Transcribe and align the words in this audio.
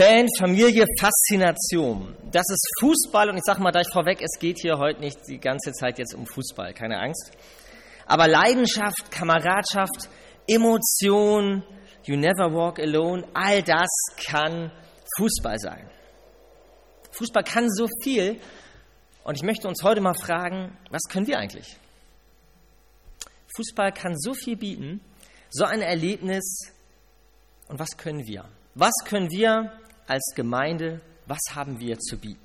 Fan, 0.00 0.28
Familie, 0.38 0.86
Faszination. 0.98 2.16
Das 2.32 2.46
ist 2.48 2.70
Fußball 2.80 3.28
und 3.28 3.36
ich 3.36 3.42
sage 3.44 3.60
mal 3.60 3.70
gleich 3.70 3.88
vorweg, 3.92 4.22
es 4.22 4.38
geht 4.40 4.56
hier 4.58 4.78
heute 4.78 4.98
nicht 4.98 5.18
die 5.28 5.38
ganze 5.38 5.72
Zeit 5.72 5.98
jetzt 5.98 6.14
um 6.14 6.24
Fußball, 6.24 6.72
keine 6.72 6.98
Angst. 6.98 7.32
Aber 8.06 8.26
Leidenschaft, 8.26 9.10
Kameradschaft, 9.10 10.08
Emotion, 10.48 11.62
you 12.06 12.16
never 12.16 12.50
walk 12.50 12.78
alone, 12.78 13.28
all 13.34 13.62
das 13.62 13.90
kann 14.16 14.72
Fußball 15.18 15.58
sein. 15.58 15.90
Fußball 17.10 17.44
kann 17.44 17.68
so 17.68 17.86
viel 18.02 18.40
und 19.24 19.34
ich 19.34 19.42
möchte 19.42 19.68
uns 19.68 19.82
heute 19.82 20.00
mal 20.00 20.14
fragen, 20.14 20.78
was 20.88 21.02
können 21.10 21.26
wir 21.26 21.36
eigentlich? 21.36 21.76
Fußball 23.54 23.92
kann 23.92 24.18
so 24.18 24.32
viel 24.32 24.56
bieten, 24.56 25.02
so 25.50 25.64
ein 25.64 25.82
Erlebnis 25.82 26.72
und 27.68 27.78
was 27.78 27.98
können 27.98 28.26
wir? 28.26 28.46
Was 28.74 28.94
können 29.04 29.30
wir 29.30 29.78
als 30.10 30.32
Gemeinde, 30.34 31.00
was 31.26 31.38
haben 31.54 31.78
wir 31.78 31.98
zu 31.98 32.18
bieten? 32.18 32.44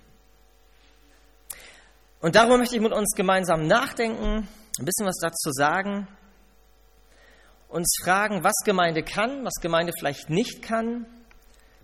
Und 2.22 2.36
darüber 2.36 2.58
möchte 2.58 2.76
ich 2.76 2.82
mit 2.82 2.94
uns 2.94 3.14
gemeinsam 3.16 3.66
nachdenken, 3.66 4.48
ein 4.80 4.86
bisschen 4.86 5.08
was 5.08 5.18
dazu 5.20 5.52
sagen, 5.52 6.08
uns 7.68 7.98
fragen, 8.04 8.44
was 8.44 8.54
Gemeinde 8.64 9.04
kann, 9.04 9.44
was 9.44 9.56
Gemeinde 9.62 9.94
vielleicht 9.98 10.30
nicht 10.30 10.62
kann, 10.62 11.08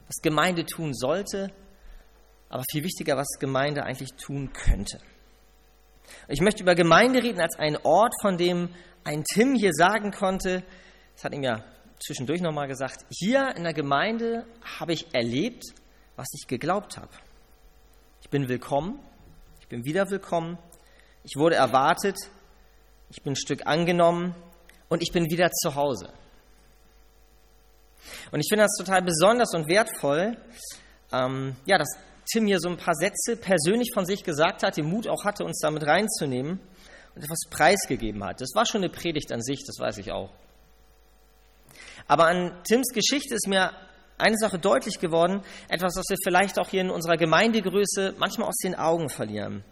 was 0.06 0.22
Gemeinde 0.22 0.66
tun 0.66 0.94
sollte, 0.94 1.52
aber 2.50 2.64
viel 2.72 2.84
wichtiger, 2.84 3.18
was 3.18 3.40
Gemeinde 3.40 3.84
eigentlich 3.84 4.14
tun 4.14 4.54
könnte. 4.54 5.00
Ich 6.28 6.42
möchte 6.42 6.62
über 6.62 6.76
Gemeinde 6.76 7.24
reden 7.24 7.42
als 7.42 7.58
einen 7.58 7.78
Ort, 7.78 8.14
von 8.22 8.38
dem 8.38 8.70
ein 9.04 9.24
Tim 9.24 9.56
hier 9.56 9.74
sagen 9.74 10.12
konnte, 10.12 10.64
das 11.16 11.24
hat 11.24 11.34
ihm 11.34 11.44
ja 11.44 11.64
zwischendurch 12.02 12.42
nochmal 12.42 12.68
gesagt, 12.68 13.06
hier 13.10 13.56
in 13.56 13.64
der 13.64 13.74
Gemeinde 13.74 14.46
habe 14.80 14.94
ich 14.94 15.14
erlebt, 15.14 15.64
was 16.16 16.28
ich 16.34 16.48
geglaubt 16.48 16.98
habe. 16.98 17.12
Ich 18.22 18.30
bin 18.30 18.48
willkommen, 18.48 19.00
ich 19.60 19.68
bin 19.68 19.86
wieder 19.86 20.10
willkommen, 20.10 20.58
ich 21.24 21.36
wurde 21.36 21.56
erwartet, 21.56 22.18
ich 23.10 23.22
bin 23.22 23.34
ein 23.34 23.36
Stück 23.36 23.68
angenommen 23.68 24.36
und 24.90 25.02
ich 25.02 25.12
bin 25.12 25.30
wieder 25.30 25.52
zu 25.52 25.76
Hause. 25.76 26.12
Und 28.32 28.40
ich 28.40 28.48
finde 28.50 28.66
das 28.66 28.78
total 28.78 29.02
besonders 29.02 29.54
und 29.54 29.68
wertvoll, 29.68 30.38
ähm, 31.12 31.56
ja, 31.66 31.78
dass 31.78 31.90
Tim 32.32 32.46
hier 32.46 32.60
so 32.60 32.70
ein 32.70 32.78
paar 32.78 32.96
Sätze 32.96 33.36
persönlich 33.36 33.92
von 33.94 34.06
sich 34.06 34.24
gesagt 34.24 34.64
hat, 34.64 34.78
den 34.78 34.86
Mut 34.86 35.08
auch 35.08 35.26
hatte, 35.26 35.44
uns 35.44 35.60
damit 35.60 35.84
reinzunehmen 35.84 36.60
und 37.16 37.24
etwas 37.24 37.42
preisgegeben 37.50 38.24
hat. 38.24 38.42
Das 38.42 38.56
war 38.56 38.66
schon 38.66 38.84
eine 38.84 38.92
Predigt 38.92 39.32
an 39.32 39.42
sich, 39.42 39.64
das 39.66 39.78
weiß 39.80 39.98
ich 39.98 40.12
auch. 40.12 40.32
Aber 42.08 42.26
an 42.28 42.54
Tims 42.64 42.88
Geschichte 42.94 43.36
ist 43.36 43.48
mir 43.48 43.72
eine 44.22 44.38
Sache 44.38 44.60
deutlich 44.60 45.00
geworden, 45.00 45.42
etwas, 45.68 45.96
was 45.96 46.06
wir 46.10 46.18
vielleicht 46.24 46.60
auch 46.60 46.70
hier 46.70 46.82
in 46.82 46.90
unserer 46.90 47.18
Gemeindegröße 47.18 48.16
manchmal 48.18 48.48
aus 48.48 48.58
den 48.58 48.76
Augen 48.76 49.10
verlieren. 49.10 49.64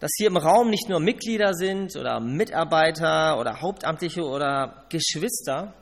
Dass 0.00 0.10
hier 0.16 0.28
im 0.28 0.36
Raum 0.36 0.70
nicht 0.70 0.88
nur 0.88 1.00
Mitglieder 1.00 1.54
sind 1.54 1.96
oder 1.96 2.20
Mitarbeiter 2.20 3.38
oder 3.38 3.60
Hauptamtliche 3.60 4.22
oder 4.22 4.86
Geschwister, 4.90 5.74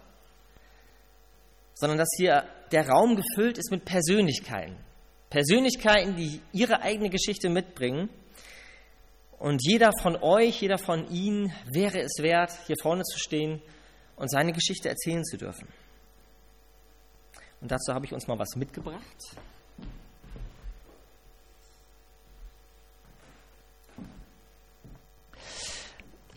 sondern 1.74 1.98
dass 1.98 2.08
hier 2.16 2.44
der 2.70 2.88
Raum 2.88 3.16
gefüllt 3.16 3.58
ist 3.58 3.70
mit 3.70 3.84
Persönlichkeiten. 3.84 4.76
Persönlichkeiten, 5.30 6.14
die 6.14 6.40
ihre 6.52 6.80
eigene 6.82 7.10
Geschichte 7.10 7.48
mitbringen. 7.48 8.08
Und 9.38 9.60
jeder 9.64 9.90
von 10.00 10.16
euch, 10.16 10.60
jeder 10.60 10.78
von 10.78 11.10
Ihnen 11.10 11.52
wäre 11.72 12.00
es 12.00 12.22
wert, 12.22 12.52
hier 12.66 12.76
vorne 12.80 13.02
zu 13.02 13.18
stehen 13.18 13.60
und 14.16 14.30
seine 14.30 14.52
Geschichte 14.52 14.88
erzählen 14.88 15.24
zu 15.24 15.36
dürfen. 15.36 15.68
Und 17.60 17.70
dazu 17.70 17.94
habe 17.94 18.04
ich 18.04 18.12
uns 18.12 18.26
mal 18.26 18.38
was 18.38 18.56
mitgebracht. 18.56 19.00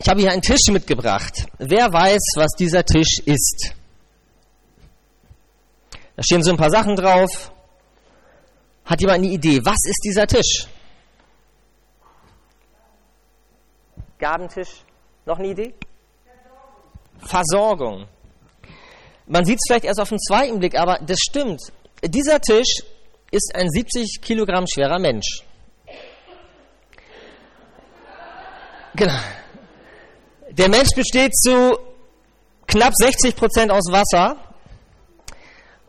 Ich 0.00 0.08
habe 0.08 0.20
hier 0.20 0.30
einen 0.30 0.42
Tisch 0.42 0.68
mitgebracht. 0.70 1.46
Wer 1.58 1.92
weiß, 1.92 2.34
was 2.36 2.52
dieser 2.58 2.84
Tisch 2.84 3.18
ist? 3.26 3.74
Da 6.16 6.22
stehen 6.22 6.42
so 6.42 6.52
ein 6.52 6.56
paar 6.56 6.70
Sachen 6.70 6.96
drauf. 6.96 7.52
Hat 8.84 9.00
jemand 9.00 9.18
eine 9.18 9.28
Idee? 9.28 9.60
Was 9.64 9.78
ist 9.84 10.00
dieser 10.04 10.26
Tisch? 10.26 10.66
Gabentisch? 14.18 14.82
Noch 15.26 15.38
eine 15.38 15.48
Idee? 15.48 15.74
Versorgung. 17.18 18.06
Man 19.26 19.44
sieht 19.44 19.56
es 19.56 19.64
vielleicht 19.66 19.84
erst 19.84 20.00
auf 20.00 20.08
den 20.08 20.18
zweiten 20.18 20.58
Blick, 20.58 20.74
aber 20.74 20.98
das 21.02 21.18
stimmt. 21.20 21.60
Dieser 22.02 22.40
Tisch 22.40 22.82
ist 23.30 23.54
ein 23.54 23.68
70 23.68 24.20
Kilogramm 24.22 24.64
schwerer 24.66 24.98
Mensch. 24.98 25.42
Genau. 28.94 29.18
Der 30.50 30.68
Mensch 30.68 30.88
besteht 30.96 31.36
zu 31.36 31.78
knapp 32.66 32.92
60 32.96 33.36
Prozent 33.36 33.70
aus 33.70 33.84
Wasser. 33.90 34.36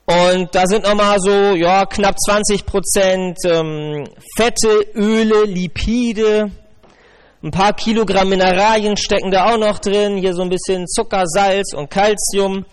Und 0.06 0.53
da 0.53 0.66
sind 0.66 0.84
nochmal 0.84 1.18
so, 1.19 1.56
ja, 1.56 1.85
knapp 1.85 2.16
20 2.19 2.66
Prozent 2.66 3.38
ähm, 3.45 4.07
Fette, 4.35 4.85
Öle, 4.95 5.45
Lipide, 5.45 6.51
ein 7.41 7.51
paar 7.51 7.73
Kilogramm 7.73 8.29
Mineralien 8.29 8.97
stecken 8.97 9.31
da 9.31 9.53
auch 9.53 9.57
noch 9.57 9.79
drin. 9.79 10.17
Hier 10.17 10.33
so 10.33 10.41
ein 10.41 10.50
bisschen 10.50 10.88
Zucker, 10.88 11.23
Salz 11.25 11.73
und 11.73 11.89
Calcium. 11.89 12.66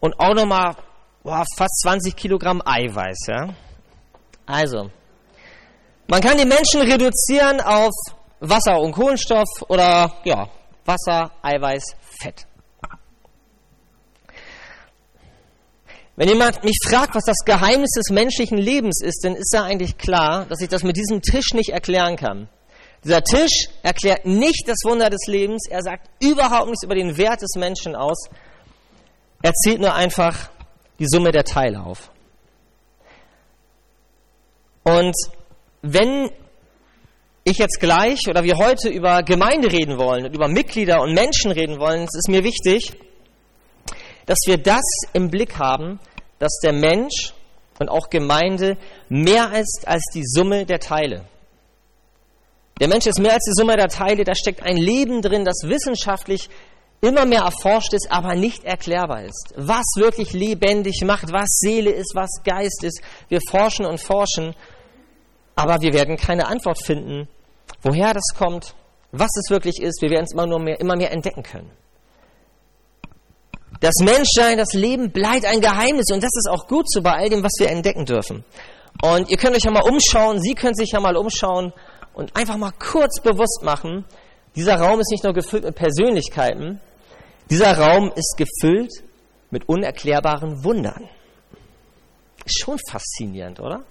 Und 0.00 0.18
auch 0.20 0.34
nochmal 0.34 0.76
boah, 1.24 1.44
fast 1.56 1.80
20 1.82 2.14
Kilogramm 2.14 2.62
Eiweiß. 2.64 3.18
Ja? 3.26 3.48
Also, 4.46 4.90
man 6.06 6.20
kann 6.20 6.38
die 6.38 6.44
Menschen 6.44 6.82
reduzieren 6.82 7.60
auf 7.60 7.92
Wasser 8.40 8.78
und 8.80 8.92
Kohlenstoff 8.92 9.48
oder 9.68 10.12
ja, 10.24 10.48
Wasser, 10.84 11.32
Eiweiß, 11.42 11.96
Fett. 12.20 12.46
Wenn 16.16 16.28
jemand 16.28 16.62
mich 16.62 16.78
fragt, 16.86 17.16
was 17.16 17.24
das 17.24 17.38
Geheimnis 17.44 17.90
des 17.90 18.10
menschlichen 18.10 18.56
Lebens 18.56 19.02
ist, 19.02 19.24
dann 19.24 19.34
ist 19.34 19.52
ja 19.52 19.64
eigentlich 19.64 19.98
klar, 19.98 20.46
dass 20.48 20.60
ich 20.60 20.68
das 20.68 20.84
mit 20.84 20.96
diesem 20.96 21.22
Tisch 21.22 21.54
nicht 21.54 21.70
erklären 21.70 22.14
kann. 22.16 22.48
Dieser 23.04 23.22
Tisch 23.22 23.68
erklärt 23.82 24.24
nicht 24.24 24.64
das 24.66 24.78
Wunder 24.84 25.10
des 25.10 25.26
Lebens, 25.26 25.68
er 25.68 25.82
sagt 25.82 26.08
überhaupt 26.20 26.68
nichts 26.68 26.84
über 26.84 26.94
den 26.94 27.16
Wert 27.18 27.42
des 27.42 27.54
Menschen 27.56 27.94
aus, 27.94 28.30
er 29.42 29.52
zählt 29.52 29.80
nur 29.80 29.94
einfach 29.94 30.48
die 30.98 31.06
Summe 31.06 31.30
der 31.30 31.44
Teile 31.44 31.82
auf. 31.84 32.10
Und 34.84 35.14
wenn 35.82 36.30
ich 37.44 37.58
jetzt 37.58 37.78
gleich 37.78 38.20
oder 38.28 38.42
wir 38.42 38.56
heute 38.56 38.88
über 38.88 39.22
Gemeinde 39.22 39.70
reden 39.70 39.98
wollen 39.98 40.24
und 40.24 40.34
über 40.34 40.48
Mitglieder 40.48 41.02
und 41.02 41.12
Menschen 41.12 41.50
reden 41.50 41.78
wollen, 41.78 42.04
es 42.04 42.14
ist 42.14 42.28
mir 42.28 42.42
wichtig, 42.42 42.92
dass 44.24 44.38
wir 44.46 44.56
das 44.56 44.84
im 45.12 45.28
Blick 45.28 45.58
haben, 45.58 46.00
dass 46.38 46.58
der 46.62 46.72
Mensch 46.72 47.34
und 47.78 47.90
auch 47.90 48.08
Gemeinde 48.08 48.78
mehr 49.10 49.52
ist 49.52 49.84
als 49.86 50.02
die 50.14 50.24
Summe 50.24 50.64
der 50.64 50.78
Teile. 50.80 51.26
Der 52.80 52.88
Mensch 52.88 53.06
ist 53.06 53.20
mehr 53.20 53.34
als 53.34 53.44
die 53.44 53.54
Summe 53.54 53.76
der 53.76 53.88
Teile, 53.88 54.24
da 54.24 54.34
steckt 54.34 54.62
ein 54.62 54.76
Leben 54.76 55.22
drin, 55.22 55.44
das 55.44 55.62
wissenschaftlich 55.64 56.48
immer 57.00 57.24
mehr 57.26 57.42
erforscht 57.42 57.92
ist, 57.92 58.10
aber 58.10 58.34
nicht 58.34 58.64
erklärbar 58.64 59.24
ist. 59.24 59.54
Was 59.56 59.84
wirklich 59.96 60.32
lebendig 60.32 61.02
macht, 61.04 61.30
was 61.32 61.58
Seele 61.60 61.90
ist, 61.90 62.14
was 62.14 62.42
Geist 62.44 62.82
ist. 62.82 63.00
Wir 63.28 63.40
forschen 63.48 63.86
und 63.86 64.00
forschen, 64.00 64.54
aber 65.54 65.80
wir 65.82 65.92
werden 65.92 66.16
keine 66.16 66.46
Antwort 66.48 66.82
finden, 66.84 67.28
woher 67.82 68.12
das 68.14 68.34
kommt, 68.36 68.74
was 69.12 69.30
es 69.36 69.50
wirklich 69.50 69.80
ist. 69.80 70.02
Wir 70.02 70.10
werden 70.10 70.24
es 70.24 70.32
immer, 70.32 70.46
nur 70.46 70.58
mehr, 70.58 70.80
immer 70.80 70.96
mehr 70.96 71.12
entdecken 71.12 71.42
können. 71.42 71.70
Das 73.80 73.94
Menschsein, 74.00 74.56
das 74.56 74.72
Leben 74.72 75.12
bleibt 75.12 75.44
ein 75.44 75.60
Geheimnis 75.60 76.06
und 76.10 76.22
das 76.22 76.30
ist 76.32 76.48
auch 76.50 76.66
gut 76.66 76.90
so 76.90 77.02
bei 77.02 77.12
all 77.12 77.28
dem, 77.28 77.42
was 77.42 77.52
wir 77.58 77.68
entdecken 77.68 78.06
dürfen. 78.06 78.44
Und 79.02 79.28
ihr 79.28 79.36
könnt 79.36 79.54
euch 79.56 79.64
ja 79.64 79.70
mal 79.70 79.82
umschauen, 79.82 80.40
Sie 80.40 80.54
können 80.54 80.74
sich 80.74 80.92
ja 80.92 81.00
mal 81.00 81.16
umschauen 81.16 81.72
und 82.14 82.34
einfach 82.36 82.56
mal 82.56 82.72
kurz 82.72 83.20
bewusst 83.20 83.62
machen, 83.62 84.04
dieser 84.56 84.76
Raum 84.76 85.00
ist 85.00 85.10
nicht 85.10 85.24
nur 85.24 85.32
gefüllt 85.32 85.64
mit 85.64 85.74
Persönlichkeiten, 85.74 86.80
dieser 87.50 87.76
Raum 87.76 88.12
ist 88.14 88.36
gefüllt 88.36 88.92
mit 89.50 89.68
unerklärbaren 89.68 90.64
Wundern. 90.64 91.08
Schon 92.46 92.78
faszinierend, 92.88 93.60
oder? 93.60 93.82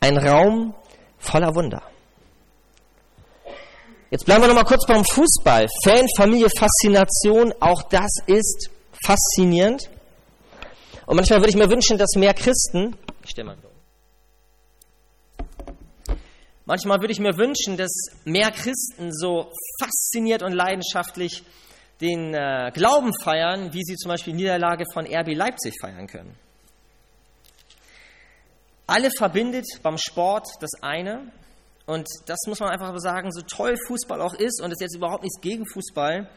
Ein 0.00 0.16
Raum 0.16 0.74
voller 1.18 1.54
Wunder. 1.54 1.82
Jetzt 4.10 4.24
bleiben 4.24 4.42
wir 4.42 4.48
noch 4.48 4.54
mal 4.54 4.64
kurz 4.64 4.86
beim 4.86 5.04
Fußball. 5.04 5.68
Fan, 5.84 6.06
Familie, 6.16 6.48
Faszination, 6.56 7.52
auch 7.60 7.82
das 7.84 8.10
ist 8.26 8.70
faszinierend. 9.04 9.90
Und 11.06 11.16
manchmal 11.16 11.40
würde 11.40 11.50
ich 11.50 11.56
mir 11.56 11.70
wünschen, 11.70 11.98
dass 11.98 12.14
mehr 12.16 12.34
Christen, 12.34 12.96
ich 13.22 13.30
stelle 13.30 13.48
mal 13.48 13.56
Manchmal 16.68 17.00
würde 17.00 17.12
ich 17.12 17.18
mir 17.18 17.38
wünschen, 17.38 17.78
dass 17.78 17.90
mehr 18.26 18.50
Christen 18.50 19.10
so 19.10 19.50
fasziniert 19.80 20.42
und 20.42 20.52
leidenschaftlich 20.52 21.42
den 22.02 22.34
äh, 22.34 22.70
Glauben 22.74 23.14
feiern, 23.22 23.72
wie 23.72 23.82
sie 23.82 23.96
zum 23.96 24.10
Beispiel 24.10 24.34
die 24.34 24.40
Niederlage 24.40 24.84
von 24.92 25.06
RB 25.06 25.34
Leipzig 25.34 25.72
feiern 25.80 26.06
können. 26.06 26.36
Alle 28.86 29.10
verbindet 29.10 29.64
beim 29.82 29.96
Sport 29.96 30.46
das 30.60 30.72
eine. 30.82 31.32
Und 31.86 32.06
das 32.26 32.40
muss 32.46 32.60
man 32.60 32.68
einfach 32.68 32.94
sagen, 32.98 33.32
so 33.32 33.40
toll 33.40 33.78
Fußball 33.86 34.20
auch 34.20 34.34
ist, 34.34 34.60
und 34.60 34.70
es 34.70 34.76
ist 34.76 34.82
jetzt 34.82 34.96
überhaupt 34.96 35.22
nichts 35.22 35.40
gegen 35.40 35.64
Fußball. 35.66 36.28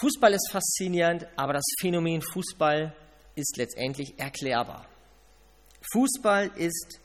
Fußball 0.00 0.32
ist 0.32 0.48
faszinierend, 0.52 1.26
aber 1.34 1.54
das 1.54 1.64
Phänomen 1.80 2.22
Fußball 2.22 2.94
ist 3.34 3.56
letztendlich 3.56 4.16
erklärbar. 4.16 4.86
Fußball 5.92 6.52
ist 6.54 7.00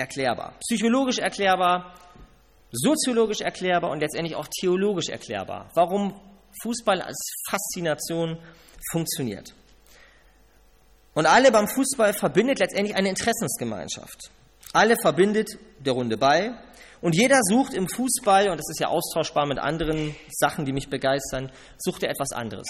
erklärbar. 0.00 0.54
Psychologisch 0.60 1.18
erklärbar, 1.18 1.94
soziologisch 2.72 3.40
erklärbar 3.40 3.90
und 3.90 4.00
letztendlich 4.00 4.34
auch 4.34 4.48
theologisch 4.60 5.08
erklärbar. 5.08 5.70
Warum 5.74 6.14
Fußball 6.62 7.00
als 7.00 7.16
Faszination 7.48 8.38
funktioniert. 8.90 9.54
Und 11.14 11.26
alle 11.26 11.50
beim 11.52 11.68
Fußball 11.68 12.12
verbindet 12.12 12.58
letztendlich 12.58 12.96
eine 12.96 13.08
Interessensgemeinschaft. 13.08 14.30
Alle 14.72 14.96
verbindet 14.96 15.58
der 15.78 15.92
runde 15.92 16.16
Ball. 16.16 16.58
Und 17.00 17.14
jeder 17.14 17.40
sucht 17.42 17.74
im 17.74 17.88
Fußball, 17.88 18.50
und 18.50 18.58
das 18.58 18.68
ist 18.70 18.80
ja 18.80 18.88
austauschbar 18.88 19.46
mit 19.46 19.58
anderen 19.58 20.14
Sachen, 20.30 20.64
die 20.64 20.72
mich 20.72 20.88
begeistern, 20.88 21.50
sucht 21.78 22.02
er 22.02 22.10
etwas 22.10 22.32
anderes. 22.32 22.66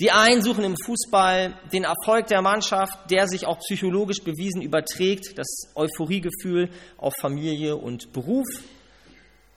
Die 0.00 0.10
einen 0.10 0.40
suchen 0.40 0.64
im 0.64 0.76
Fußball 0.86 1.58
den 1.74 1.84
Erfolg 1.84 2.26
der 2.28 2.40
Mannschaft, 2.40 3.10
der 3.10 3.28
sich 3.28 3.46
auch 3.46 3.58
psychologisch 3.58 4.22
bewiesen 4.24 4.62
überträgt, 4.62 5.38
das 5.38 5.46
Euphoriegefühl 5.74 6.70
auf 6.96 7.12
Familie 7.20 7.76
und 7.76 8.10
Beruf. 8.14 8.46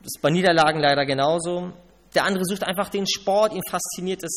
Das 0.00 0.08
ist 0.14 0.20
bei 0.20 0.28
Niederlagen 0.28 0.80
leider 0.80 1.06
genauso. 1.06 1.72
Der 2.14 2.24
andere 2.24 2.44
sucht 2.44 2.62
einfach 2.62 2.90
den 2.90 3.06
Sport, 3.06 3.54
ihn 3.54 3.62
fasziniert 3.70 4.22
das, 4.22 4.36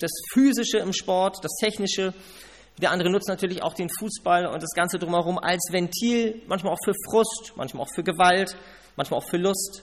das 0.00 0.10
Physische 0.32 0.78
im 0.78 0.94
Sport, 0.94 1.44
das 1.44 1.52
Technische. 1.60 2.14
Der 2.80 2.90
andere 2.90 3.10
nutzt 3.10 3.28
natürlich 3.28 3.62
auch 3.62 3.74
den 3.74 3.90
Fußball 3.98 4.46
und 4.46 4.62
das 4.62 4.72
Ganze 4.74 4.98
drumherum 4.98 5.38
als 5.38 5.68
Ventil, 5.70 6.40
manchmal 6.46 6.72
auch 6.72 6.82
für 6.82 6.94
Frust, 7.10 7.52
manchmal 7.56 7.82
auch 7.82 7.94
für 7.94 8.02
Gewalt, 8.02 8.56
manchmal 8.96 9.20
auch 9.20 9.28
für 9.28 9.36
Lust. 9.36 9.82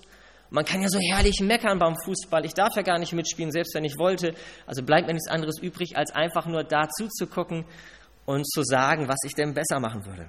Man 0.53 0.65
kann 0.65 0.83
ja 0.83 0.88
so 0.88 1.00
herrlich 1.00 1.39
meckern 1.41 1.79
beim 1.79 1.95
Fußball. 2.05 2.45
Ich 2.45 2.53
darf 2.53 2.75
ja 2.75 2.83
gar 2.83 3.00
nicht 3.00 3.11
mitspielen, 3.11 3.51
selbst 3.51 3.73
wenn 3.73 3.85
ich 3.85 3.97
wollte. 3.97 4.35
Also 4.67 4.83
bleibt 4.83 5.07
mir 5.07 5.13
nichts 5.13 5.27
anderes 5.27 5.57
übrig, 5.59 5.97
als 5.97 6.11
einfach 6.11 6.45
nur 6.45 6.63
da 6.63 6.88
zuzugucken 6.89 7.65
und 8.27 8.47
zu 8.47 8.61
sagen, 8.61 9.07
was 9.07 9.17
ich 9.25 9.33
denn 9.33 9.55
besser 9.55 9.79
machen 9.79 10.05
würde. 10.05 10.27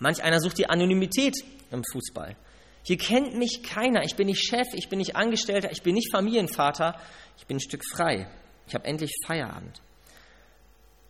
Manch 0.00 0.24
einer 0.24 0.40
sucht 0.40 0.58
die 0.58 0.68
Anonymität 0.68 1.36
im 1.70 1.84
Fußball. 1.92 2.34
Hier 2.82 2.98
kennt 2.98 3.36
mich 3.36 3.62
keiner. 3.62 4.02
Ich 4.02 4.16
bin 4.16 4.26
nicht 4.26 4.44
Chef, 4.44 4.66
ich 4.74 4.88
bin 4.88 4.98
nicht 4.98 5.14
Angestellter, 5.14 5.70
ich 5.70 5.84
bin 5.84 5.94
nicht 5.94 6.10
Familienvater. 6.10 6.98
Ich 7.38 7.46
bin 7.46 7.58
ein 7.58 7.60
Stück 7.60 7.84
frei. 7.88 8.26
Ich 8.66 8.74
habe 8.74 8.84
endlich 8.84 9.12
Feierabend. 9.24 9.80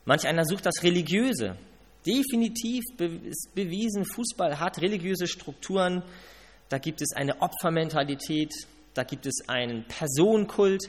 Manch 0.04 0.26
einer 0.26 0.44
sucht 0.44 0.66
das 0.66 0.82
Religiöse. 0.82 1.56
Definitiv 2.04 2.82
ist 2.98 3.54
bewiesen, 3.54 4.04
Fußball 4.04 4.60
hat 4.60 4.82
religiöse 4.82 5.26
Strukturen, 5.26 6.02
da 6.72 6.78
gibt 6.78 7.02
es 7.02 7.12
eine 7.14 7.42
Opfermentalität, 7.42 8.50
da 8.94 9.04
gibt 9.04 9.26
es 9.26 9.46
einen 9.46 9.84
Personenkult. 9.84 10.80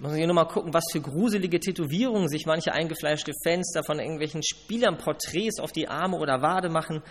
Muss 0.00 0.10
man 0.10 0.16
hier 0.16 0.26
nur 0.26 0.34
mal 0.34 0.46
gucken, 0.46 0.74
was 0.74 0.82
für 0.90 1.00
gruselige 1.00 1.60
Tätowierungen 1.60 2.28
sich 2.28 2.44
manche 2.44 2.72
eingefleischte 2.72 3.30
Fans 3.44 3.70
da 3.72 3.84
von 3.84 4.00
irgendwelchen 4.00 4.42
Spielern 4.42 4.98
Porträts 4.98 5.60
auf 5.60 5.70
die 5.70 5.86
Arme 5.86 6.16
oder 6.16 6.42
Wade 6.42 6.70
machen. 6.70 7.04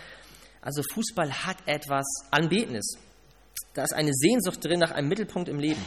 Also 0.62 0.83
Fußball 0.94 1.31
hat 1.45 1.56
etwas 1.68 2.06
Anbetendes. 2.31 2.97
Da 3.74 3.83
ist 3.83 3.94
eine 3.94 4.12
Sehnsucht 4.13 4.65
drin 4.65 4.81
nach 4.81 4.91
einem 4.91 5.07
Mittelpunkt 5.07 5.48
im 5.48 5.59
Leben. 5.59 5.83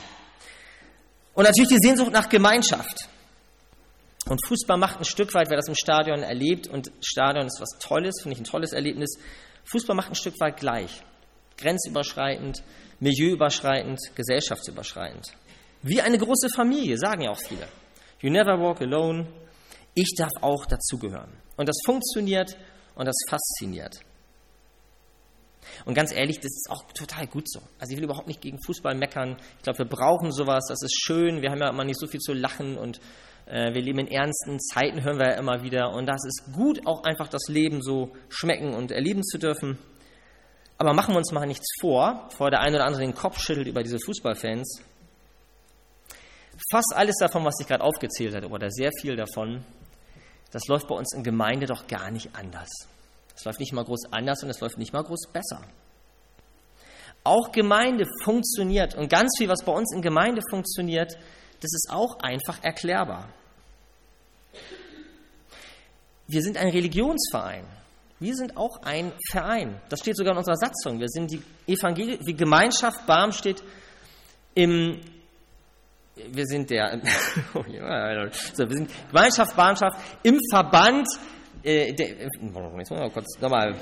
Und 1.34 1.44
natürlich 1.44 1.68
die 1.68 1.86
Sehnsucht 1.86 2.12
nach 2.12 2.30
Gemeinschaft. 2.30 3.06
Und 4.30 4.42
Fußball 4.46 4.78
macht 4.78 4.98
ein 4.98 5.04
Stück 5.04 5.34
weit, 5.34 5.50
wer 5.50 5.58
das 5.58 5.68
im 5.68 5.74
Stadion 5.74 6.22
erlebt, 6.22 6.68
und 6.68 6.90
Stadion 7.02 7.46
ist 7.46 7.60
was 7.60 7.78
Tolles, 7.78 8.22
finde 8.22 8.34
ich 8.34 8.40
ein 8.40 8.50
tolles 8.50 8.72
Erlebnis, 8.72 9.18
Fußball 9.66 9.94
macht 9.94 10.08
ein 10.08 10.14
Stück 10.14 10.40
weit 10.40 10.56
gleich 10.56 11.02
grenzüberschreitend, 11.58 12.62
milieuüberschreitend, 13.00 13.98
gesellschaftsüberschreitend. 14.14 15.26
Wie 15.82 16.00
eine 16.00 16.18
große 16.18 16.48
Familie, 16.48 16.96
sagen 16.98 17.22
ja 17.22 17.30
auch 17.30 17.40
viele. 17.40 17.68
You 18.20 18.30
never 18.30 18.58
walk 18.58 18.80
alone. 18.80 19.28
Ich 19.94 20.14
darf 20.16 20.32
auch 20.40 20.66
dazugehören. 20.66 21.30
Und 21.56 21.68
das 21.68 21.76
funktioniert 21.84 22.56
und 22.94 23.06
das 23.06 23.16
fasziniert. 23.28 24.00
Und 25.84 25.94
ganz 25.94 26.12
ehrlich, 26.12 26.36
das 26.36 26.50
ist 26.50 26.68
auch 26.70 26.82
total 26.92 27.26
gut 27.26 27.48
so. 27.48 27.60
Also 27.78 27.92
ich 27.92 27.96
will 27.98 28.04
überhaupt 28.04 28.26
nicht 28.26 28.40
gegen 28.40 28.58
Fußball 28.64 28.94
meckern. 28.94 29.36
Ich 29.58 29.62
glaube, 29.62 29.80
wir 29.80 29.86
brauchen 29.86 30.32
sowas. 30.32 30.64
Das 30.68 30.82
ist 30.82 30.96
schön. 31.00 31.42
Wir 31.42 31.50
haben 31.50 31.60
ja 31.60 31.68
immer 31.68 31.84
nicht 31.84 32.00
so 32.00 32.06
viel 32.06 32.20
zu 32.20 32.32
lachen 32.32 32.76
und 32.76 33.00
äh, 33.46 33.72
wir 33.74 33.82
leben 33.82 34.00
in 34.00 34.08
ernsten 34.08 34.58
Zeiten, 34.60 35.02
hören 35.04 35.18
wir 35.18 35.32
ja 35.32 35.38
immer 35.38 35.62
wieder. 35.62 35.92
Und 35.92 36.06
das 36.06 36.24
ist 36.24 36.52
gut, 36.52 36.86
auch 36.86 37.04
einfach 37.04 37.28
das 37.28 37.48
Leben 37.48 37.82
so 37.82 38.12
schmecken 38.28 38.74
und 38.74 38.90
erleben 38.90 39.22
zu 39.22 39.38
dürfen. 39.38 39.78
Aber 40.78 40.94
machen 40.94 41.12
wir 41.12 41.18
uns 41.18 41.32
mal 41.32 41.46
nichts 41.46 41.66
vor, 41.80 42.26
bevor 42.30 42.50
der 42.50 42.60
eine 42.60 42.76
oder 42.76 42.86
andere 42.86 43.02
den 43.02 43.14
Kopf 43.14 43.40
schüttelt 43.40 43.66
über 43.66 43.82
diese 43.82 43.98
Fußballfans. 43.98 44.80
Fast 46.70 46.92
alles 46.94 47.16
davon, 47.20 47.44
was 47.44 47.54
ich 47.60 47.66
gerade 47.66 47.82
aufgezählt 47.82 48.34
habe, 48.34 48.48
oder 48.48 48.70
sehr 48.70 48.90
viel 49.00 49.16
davon, 49.16 49.64
das 50.52 50.66
läuft 50.66 50.88
bei 50.88 50.94
uns 50.94 51.12
in 51.14 51.24
Gemeinde 51.24 51.66
doch 51.66 51.86
gar 51.86 52.10
nicht 52.10 52.30
anders. 52.34 52.68
Es 53.36 53.44
läuft 53.44 53.60
nicht 53.60 53.72
mal 53.72 53.84
groß 53.84 54.12
anders 54.12 54.42
und 54.42 54.50
es 54.50 54.60
läuft 54.60 54.78
nicht 54.78 54.92
mal 54.92 55.02
groß 55.02 55.28
besser. 55.32 55.62
Auch 57.24 57.52
Gemeinde 57.52 58.06
funktioniert 58.24 58.94
und 58.94 59.10
ganz 59.10 59.36
viel, 59.36 59.48
was 59.48 59.64
bei 59.64 59.72
uns 59.72 59.92
in 59.92 60.00
Gemeinde 60.00 60.42
funktioniert, 60.48 61.12
das 61.60 61.72
ist 61.72 61.88
auch 61.90 62.20
einfach 62.20 62.62
erklärbar. 62.62 63.28
Wir 66.26 66.42
sind 66.42 66.56
ein 66.56 66.68
Religionsverein. 66.68 67.64
Wir 68.20 68.34
sind 68.34 68.56
auch 68.56 68.82
ein 68.82 69.12
Verein. 69.30 69.80
Das 69.88 70.00
steht 70.00 70.16
sogar 70.16 70.32
in 70.32 70.38
unserer 70.38 70.56
Satzung. 70.56 70.98
Wir 70.98 71.08
sind 71.08 71.30
die 71.30 71.42
Evangelie, 71.66 72.18
die 72.18 72.34
Gemeinschaft 72.34 73.06
Barm 73.06 73.32
steht 73.32 73.62
im 74.54 75.00
wir 76.32 76.46
sind 76.46 76.68
der 76.70 77.00
oh 77.54 77.62
so, 77.62 78.68
wir 78.68 78.76
sind 78.76 78.90
Gemeinschaft 79.08 79.54
Barmschaft 79.54 79.96
im 80.24 80.38
Verband 80.50 81.06
äh, 81.62 81.94
nochmal. 83.40 83.74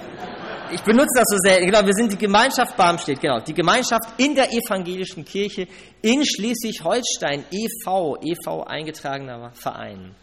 Ich 0.73 0.82
benutze 0.82 1.15
das 1.15 1.25
so 1.29 1.37
sehr. 1.43 1.61
Genau, 1.61 1.85
wir 1.85 1.93
sind 1.93 2.12
die 2.12 2.19
Gemeinschaft 2.19 2.77
Barmstedt, 2.77 3.21
genau. 3.21 3.39
Die 3.41 3.55
Gemeinschaft 3.55 4.19
in 4.19 4.35
der 4.35 4.50
evangelischen 4.53 5.25
Kirche 5.25 5.69
in 6.03 6.25
Schleswig-Holstein, 6.25 7.44
e.V., 7.50 8.17
e.V. 8.23 8.65
eingetragener 8.65 9.53
Verein. 9.55 10.15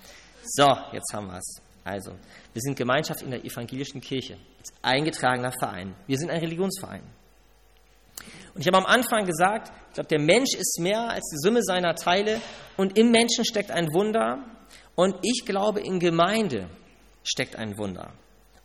So, 0.43 0.75
jetzt 0.91 1.13
haben 1.13 1.27
wir 1.27 1.37
es. 1.37 1.72
Also, 1.83 2.11
wir 2.53 2.61
sind 2.61 2.77
Gemeinschaft 2.77 3.21
in 3.21 3.31
der 3.31 3.43
evangelischen 3.43 3.99
Kirche, 3.99 4.37
eingetragener 4.81 5.51
Verein. 5.51 5.95
Wir 6.07 6.17
sind 6.17 6.29
ein 6.29 6.39
Religionsverein. 6.39 7.03
Und 8.53 8.61
ich 8.61 8.67
habe 8.67 8.77
am 8.77 8.85
Anfang 8.85 9.25
gesagt, 9.25 9.71
ich 9.89 9.95
glaube, 9.95 10.07
der 10.07 10.19
Mensch 10.19 10.53
ist 10.55 10.79
mehr 10.79 11.09
als 11.09 11.27
die 11.33 11.39
Summe 11.39 11.61
seiner 11.63 11.95
Teile 11.95 12.39
und 12.77 12.97
im 12.97 13.11
Menschen 13.11 13.45
steckt 13.45 13.71
ein 13.71 13.93
Wunder 13.93 14.45
und 14.95 15.15
ich 15.23 15.43
glaube, 15.45 15.81
in 15.81 15.99
Gemeinde 15.99 16.69
steckt 17.23 17.55
ein 17.55 17.77
Wunder. 17.77 18.13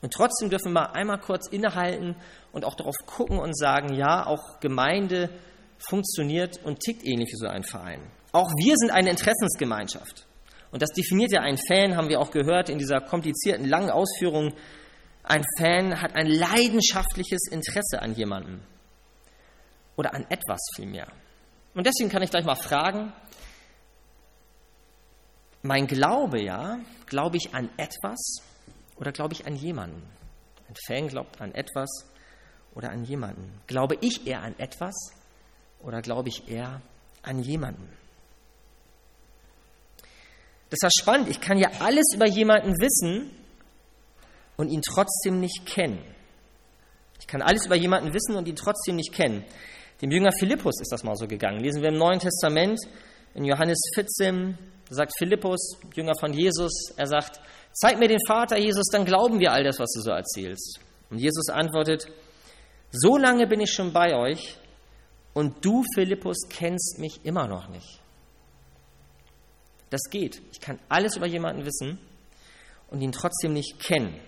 Und 0.01 0.13
trotzdem 0.13 0.51
dürfen 0.51 0.73
wir 0.75 0.95
einmal 0.95 1.19
kurz 1.19 1.49
innehalten 1.49 2.15
und 2.53 2.65
auch 2.65 2.75
darauf 2.75 2.95
gucken 3.07 3.39
und 3.39 3.57
sagen, 3.57 3.95
ja, 3.95 4.27
auch 4.27 4.61
Gemeinde 4.61 5.31
funktioniert 5.79 6.65
und 6.65 6.81
tickt 6.81 7.05
ähnlich 7.05 7.31
wie 7.33 7.37
so 7.37 7.49
ein 7.49 7.65
Verein. 7.65 8.01
Auch 8.33 8.51
wir 8.59 8.77
sind 8.77 8.91
eine 8.91 9.11
Interessensgemeinschaft. 9.11 10.28
Und 10.71 10.83
das 10.83 10.91
definiert 10.91 11.33
ja 11.33 11.41
ein 11.41 11.57
Fan, 11.57 11.97
haben 11.97 12.09
wir 12.09 12.21
auch 12.21 12.31
gehört 12.31 12.69
in 12.69 12.79
dieser 12.79 13.01
komplizierten, 13.01 13.67
langen 13.67 13.91
Ausführung. 13.91 14.55
Ein 15.23 15.45
Fan 15.59 16.01
hat 16.01 16.15
ein 16.15 16.27
leidenschaftliches 16.27 17.49
Interesse 17.51 18.01
an 18.03 18.15
jemandem. 18.15 18.61
Oder 19.97 20.15
an 20.15 20.27
etwas 20.29 20.61
vielmehr. 20.77 21.09
Und 21.75 21.87
deswegen 21.87 22.11
kann 22.11 22.23
ich 22.23 22.31
gleich 22.31 22.45
mal 22.45 22.55
fragen, 22.55 23.13
mein 25.63 25.87
Glaube, 25.87 26.41
ja, 26.41 26.79
glaube 27.07 27.37
ich 27.37 27.55
an 27.55 27.69
etwas 27.77 28.43
oder 28.97 29.13
glaube 29.13 29.35
ich 29.35 29.47
an 29.47 29.57
jemanden? 29.57 30.03
Ein 30.69 30.75
Fan 30.87 31.09
glaubt 31.09 31.41
an 31.41 31.53
etwas 31.55 31.89
oder 32.75 32.91
an 32.91 33.05
jemanden. 33.05 33.61
Glaube 33.67 33.97
ich 34.01 34.27
eher 34.27 34.43
an 34.43 34.55
etwas 34.59 34.95
oder 35.81 36.01
glaube 36.01 36.29
ich 36.29 36.49
eher 36.49 36.81
an 37.23 37.43
jemanden? 37.43 37.89
Das 40.71 40.79
ist 40.83 41.01
spannend. 41.01 41.29
Ich 41.29 41.41
kann 41.41 41.59
ja 41.59 41.71
alles 41.81 42.13
über 42.15 42.27
jemanden 42.27 42.75
wissen 42.81 43.31
und 44.57 44.69
ihn 44.69 44.83
trotzdem 44.83 45.41
nicht 45.41 45.65
kennen. 45.67 45.99
Ich 47.21 47.27
kann 47.27 47.43
alles 47.43 47.67
über 47.67 47.77
jemanden 47.77 48.13
wissen 48.13 48.37
und 48.37 48.47
ihn 48.49 48.57
trotzdem 48.57 48.97
nicht 48.97 49.13
kennen. 49.13 49.45
Dem 50.01 50.11
Jünger 50.11 50.31
Philippus 50.39 50.81
ist 50.81 50.93
das 50.93 51.03
mal 51.03 51.17
so 51.17 51.27
gegangen. 51.27 51.61
Lesen 51.61 51.83
wir 51.83 51.89
im 51.89 51.99
Neuen 51.99 52.21
Testament 52.21 52.79
in 53.35 53.45
Johannes 53.45 53.79
14, 53.95 54.57
sagt 54.91 55.13
Philippus, 55.19 55.79
Jünger 55.95 56.15
von 56.19 56.33
Jesus, 56.33 56.93
er 56.97 57.07
sagt, 57.07 57.41
zeig 57.73 57.99
mir 57.99 58.09
den 58.09 58.21
Vater 58.27 58.59
Jesus, 58.59 58.87
dann 58.93 59.05
glauben 59.05 59.41
wir 59.41 59.53
all 59.53 59.65
das, 59.65 59.79
was 59.79 59.93
du 59.93 60.01
so 60.01 60.11
erzählst. 60.11 60.81
Und 61.11 61.19
Jesus 61.19 61.49
antwortet, 61.49 62.07
so 62.91 63.17
lange 63.17 63.47
bin 63.47 63.61
ich 63.61 63.71
schon 63.71 63.93
bei 63.93 64.17
euch 64.17 64.57
und 65.35 65.65
du, 65.65 65.85
Philippus, 65.95 66.49
kennst 66.49 66.99
mich 66.99 67.25
immer 67.25 67.47
noch 67.47 67.69
nicht. 67.69 68.01
Das 69.91 70.03
geht. 70.11 70.43
Ich 70.53 70.61
kann 70.61 70.79
alles 70.89 71.17
über 71.17 71.27
jemanden 71.27 71.65
wissen 71.65 71.99
und 72.89 73.01
ihn 73.01 73.13
trotzdem 73.13 73.53
nicht 73.53 73.79
kennen. 73.79 74.21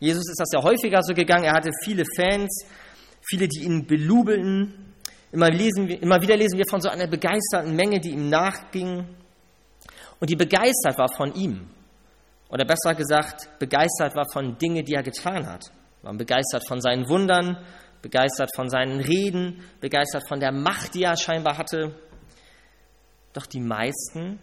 Jesus 0.00 0.28
ist 0.28 0.40
das 0.40 0.48
ja 0.52 0.62
häufiger 0.62 1.00
so 1.02 1.14
gegangen. 1.14 1.44
Er 1.44 1.54
hatte 1.54 1.70
viele 1.84 2.04
Fans, 2.16 2.66
viele, 3.22 3.48
die 3.48 3.64
ihn 3.64 3.86
belubelten. 3.86 4.94
Immer, 5.30 5.50
lesen 5.50 5.88
wir, 5.88 6.02
immer 6.02 6.20
wieder 6.20 6.36
lesen 6.36 6.58
wir 6.58 6.66
von 6.68 6.80
so 6.80 6.88
einer 6.88 7.06
begeisterten 7.06 7.74
Menge, 7.74 8.00
die 8.00 8.10
ihm 8.10 8.28
nachging. 8.28 9.06
Und 10.20 10.30
die 10.30 10.36
begeistert 10.36 10.98
war 10.98 11.08
von 11.16 11.34
ihm. 11.34 11.68
Oder 12.48 12.64
besser 12.66 12.94
gesagt, 12.94 13.48
begeistert 13.58 14.14
war 14.14 14.26
von 14.30 14.58
Dingen, 14.58 14.84
die 14.84 14.94
er 14.94 15.02
getan 15.02 15.46
hat. 15.46 15.72
Waren 16.02 16.18
begeistert 16.18 16.66
von 16.68 16.80
seinen 16.80 17.08
Wundern, 17.08 17.56
begeistert 18.02 18.50
von 18.54 18.68
seinen 18.68 19.00
Reden, 19.00 19.62
begeistert 19.80 20.28
von 20.28 20.40
der 20.40 20.52
Macht, 20.52 20.94
die 20.94 21.04
er 21.04 21.16
scheinbar 21.16 21.56
hatte. 21.56 21.94
Doch 23.32 23.46
die 23.46 23.60
meisten 23.60 24.38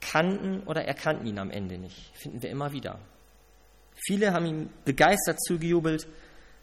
kannten 0.00 0.62
oder 0.64 0.84
erkannten 0.84 1.26
ihn 1.26 1.38
am 1.38 1.50
Ende 1.50 1.78
nicht. 1.78 2.10
Finden 2.16 2.42
wir 2.42 2.50
immer 2.50 2.72
wieder. 2.72 2.98
Viele 4.06 4.32
haben 4.32 4.46
ihm 4.46 4.70
begeistert 4.84 5.40
zugejubelt, 5.42 6.08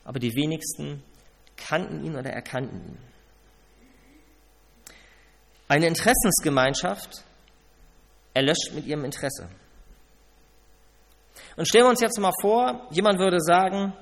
aber 0.03 0.19
die 0.19 0.35
wenigsten 0.35 1.03
kannten 1.55 2.03
ihn 2.03 2.15
oder 2.15 2.31
erkannten 2.31 2.77
ihn. 2.77 2.97
Eine 5.67 5.87
Interessensgemeinschaft 5.87 7.23
erlöscht 8.33 8.73
mit 8.73 8.85
ihrem 8.85 9.03
Interesse. 9.03 9.49
Und 11.55 11.67
stellen 11.67 11.85
wir 11.85 11.89
uns 11.89 12.01
jetzt 12.01 12.19
mal 12.19 12.31
vor, 12.41 12.87
jemand 12.91 13.19
würde 13.19 13.39
sagen, 13.41 13.93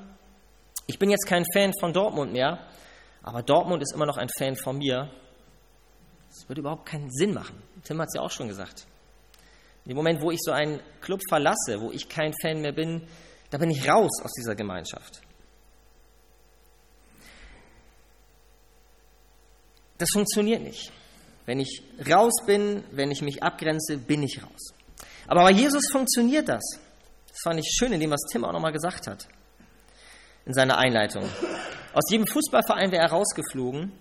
ich 0.87 0.99
bin 0.99 1.09
jetzt 1.09 1.25
kein 1.25 1.43
Fan 1.53 1.71
von 1.79 1.93
Dortmund 1.93 2.33
mehr, 2.33 2.59
aber 3.23 3.41
Dortmund 3.41 3.81
ist 3.81 3.93
immer 3.93 4.05
noch 4.05 4.17
ein 4.17 4.29
Fan 4.37 4.55
von 4.55 4.77
mir. 4.77 5.09
Das 6.29 6.47
würde 6.47 6.61
überhaupt 6.61 6.85
keinen 6.85 7.09
Sinn 7.11 7.33
machen. 7.33 7.61
Tim 7.83 7.99
hat 7.99 8.09
es 8.09 8.15
ja 8.15 8.21
auch 8.21 8.29
schon 8.29 8.47
gesagt. 8.47 8.85
In 9.85 9.89
dem 9.89 9.97
Moment, 9.97 10.21
wo 10.21 10.31
ich 10.31 10.39
so 10.41 10.51
einen 10.51 10.79
Club 11.01 11.21
verlasse, 11.29 11.79
wo 11.79 11.91
ich 11.91 12.09
kein 12.09 12.33
Fan 12.41 12.61
mehr 12.61 12.73
bin, 12.73 13.07
da 13.51 13.57
bin 13.57 13.69
ich 13.69 13.87
raus 13.87 14.11
aus 14.23 14.31
dieser 14.33 14.55
Gemeinschaft. 14.55 15.21
Das 19.97 20.09
funktioniert 20.11 20.61
nicht. 20.61 20.91
Wenn 21.45 21.59
ich 21.59 21.83
raus 22.09 22.33
bin, 22.47 22.83
wenn 22.91 23.11
ich 23.11 23.21
mich 23.21 23.43
abgrenze, 23.43 23.97
bin 23.97 24.23
ich 24.23 24.41
raus. 24.43 24.73
Aber 25.27 25.43
bei 25.43 25.51
Jesus 25.51 25.83
funktioniert 25.91 26.49
das. 26.49 26.63
Das 27.27 27.37
fand 27.43 27.59
ich 27.59 27.75
schön 27.77 27.93
in 27.93 27.99
dem, 27.99 28.11
was 28.11 28.21
Tim 28.31 28.43
auch 28.43 28.51
nochmal 28.51 28.73
gesagt 28.73 29.07
hat 29.07 29.27
in 30.45 30.53
seiner 30.53 30.77
Einleitung. 30.77 31.23
Aus 31.93 32.03
jedem 32.09 32.27
Fußballverein 32.27 32.91
wäre 32.91 33.03
er 33.03 33.11
rausgeflogen, 33.11 33.91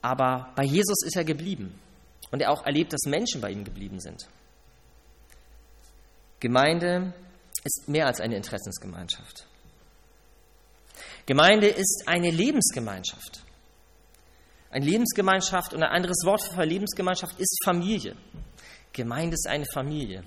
aber 0.00 0.52
bei 0.56 0.64
Jesus 0.64 1.04
ist 1.04 1.16
er 1.16 1.24
geblieben. 1.24 1.78
Und 2.30 2.40
er 2.40 2.50
auch 2.50 2.64
erlebt, 2.64 2.92
dass 2.92 3.02
Menschen 3.06 3.40
bei 3.40 3.50
ihm 3.50 3.64
geblieben 3.64 4.00
sind. 4.00 4.26
Gemeinde 6.42 7.14
ist 7.62 7.88
mehr 7.88 8.06
als 8.06 8.20
eine 8.20 8.34
Interessensgemeinschaft. 8.34 9.46
Gemeinde 11.24 11.68
ist 11.68 12.02
eine 12.06 12.32
Lebensgemeinschaft. 12.32 13.44
Eine 14.68 14.84
Lebensgemeinschaft 14.84 15.72
und 15.72 15.84
ein 15.84 15.88
anderes 15.88 16.24
Wort 16.24 16.42
für 16.42 16.64
Lebensgemeinschaft 16.64 17.38
ist 17.38 17.62
Familie. 17.64 18.16
Gemeinde 18.92 19.34
ist 19.34 19.46
eine 19.46 19.66
Familie. 19.72 20.24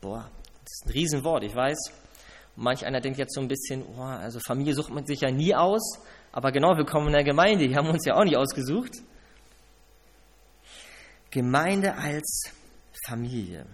Boah, 0.00 0.30
das 0.62 0.72
ist 0.72 0.86
ein 0.86 0.92
Riesenwort, 0.92 1.42
ich 1.42 1.56
weiß. 1.56 1.90
Manch 2.54 2.86
einer 2.86 3.00
denkt 3.00 3.18
jetzt 3.18 3.34
so 3.34 3.40
ein 3.40 3.48
bisschen, 3.48 3.84
oh, 3.98 4.02
also 4.02 4.38
Familie 4.38 4.72
sucht 4.72 4.90
man 4.90 5.04
sich 5.04 5.22
ja 5.22 5.32
nie 5.32 5.52
aus, 5.52 5.98
aber 6.30 6.52
genau, 6.52 6.76
wir 6.76 6.84
kommen 6.84 7.08
in 7.08 7.14
der 7.14 7.24
Gemeinde, 7.24 7.66
die 7.66 7.74
haben 7.74 7.88
uns 7.88 8.04
ja 8.04 8.14
auch 8.14 8.24
nicht 8.24 8.36
ausgesucht. 8.36 8.92
Gemeinde 11.32 11.92
als 11.96 12.52
Familie. 13.04 13.66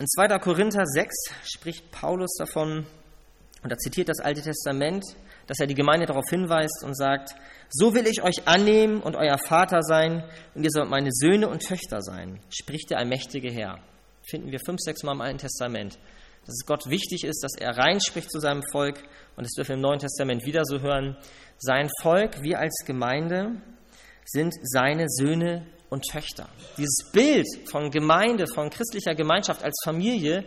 In 0.00 0.06
2. 0.06 0.38
Korinther 0.38 0.86
6 0.86 1.12
spricht 1.42 1.90
Paulus 1.90 2.32
davon, 2.38 2.86
und 3.64 3.72
er 3.72 3.78
zitiert 3.78 4.08
das 4.08 4.20
Alte 4.20 4.42
Testament, 4.42 5.04
dass 5.48 5.58
er 5.58 5.66
die 5.66 5.74
Gemeinde 5.74 6.06
darauf 6.06 6.30
hinweist 6.30 6.84
und 6.84 6.96
sagt, 6.96 7.34
so 7.68 7.94
will 7.94 8.06
ich 8.06 8.22
euch 8.22 8.46
annehmen 8.46 9.02
und 9.02 9.16
euer 9.16 9.38
Vater 9.38 9.82
sein, 9.82 10.22
und 10.54 10.62
ihr 10.62 10.70
sollt 10.70 10.88
meine 10.88 11.10
Söhne 11.10 11.48
und 11.48 11.66
Töchter 11.66 12.00
sein, 12.00 12.38
spricht 12.48 12.90
der 12.90 12.98
allmächtige 12.98 13.50
Herr. 13.50 13.80
Finden 14.22 14.52
wir 14.52 14.60
fünf, 14.60 14.78
sechs 14.78 15.02
Mal 15.02 15.14
im 15.14 15.20
Alten 15.20 15.38
Testament. 15.38 15.98
Dass 16.46 16.54
es 16.54 16.64
Gott 16.64 16.88
wichtig 16.88 17.24
ist, 17.24 17.42
dass 17.42 17.56
er 17.56 17.76
reinspricht 17.76 18.30
zu 18.30 18.38
seinem 18.38 18.62
Volk, 18.70 19.02
und 19.34 19.44
das 19.44 19.52
dürfen 19.54 19.70
wir 19.70 19.76
im 19.76 19.82
Neuen 19.82 19.98
Testament 19.98 20.46
wieder 20.46 20.64
so 20.64 20.80
hören. 20.80 21.16
Sein 21.58 21.90
Volk, 22.02 22.40
wir 22.40 22.60
als 22.60 22.84
Gemeinde, 22.86 23.60
sind 24.24 24.54
seine 24.62 25.06
Söhne 25.08 25.66
und 25.90 26.04
Töchter. 26.04 26.48
Dieses 26.76 27.10
Bild 27.12 27.46
von 27.70 27.90
Gemeinde, 27.90 28.46
von 28.46 28.70
christlicher 28.70 29.14
Gemeinschaft 29.14 29.62
als 29.64 29.80
Familie, 29.84 30.44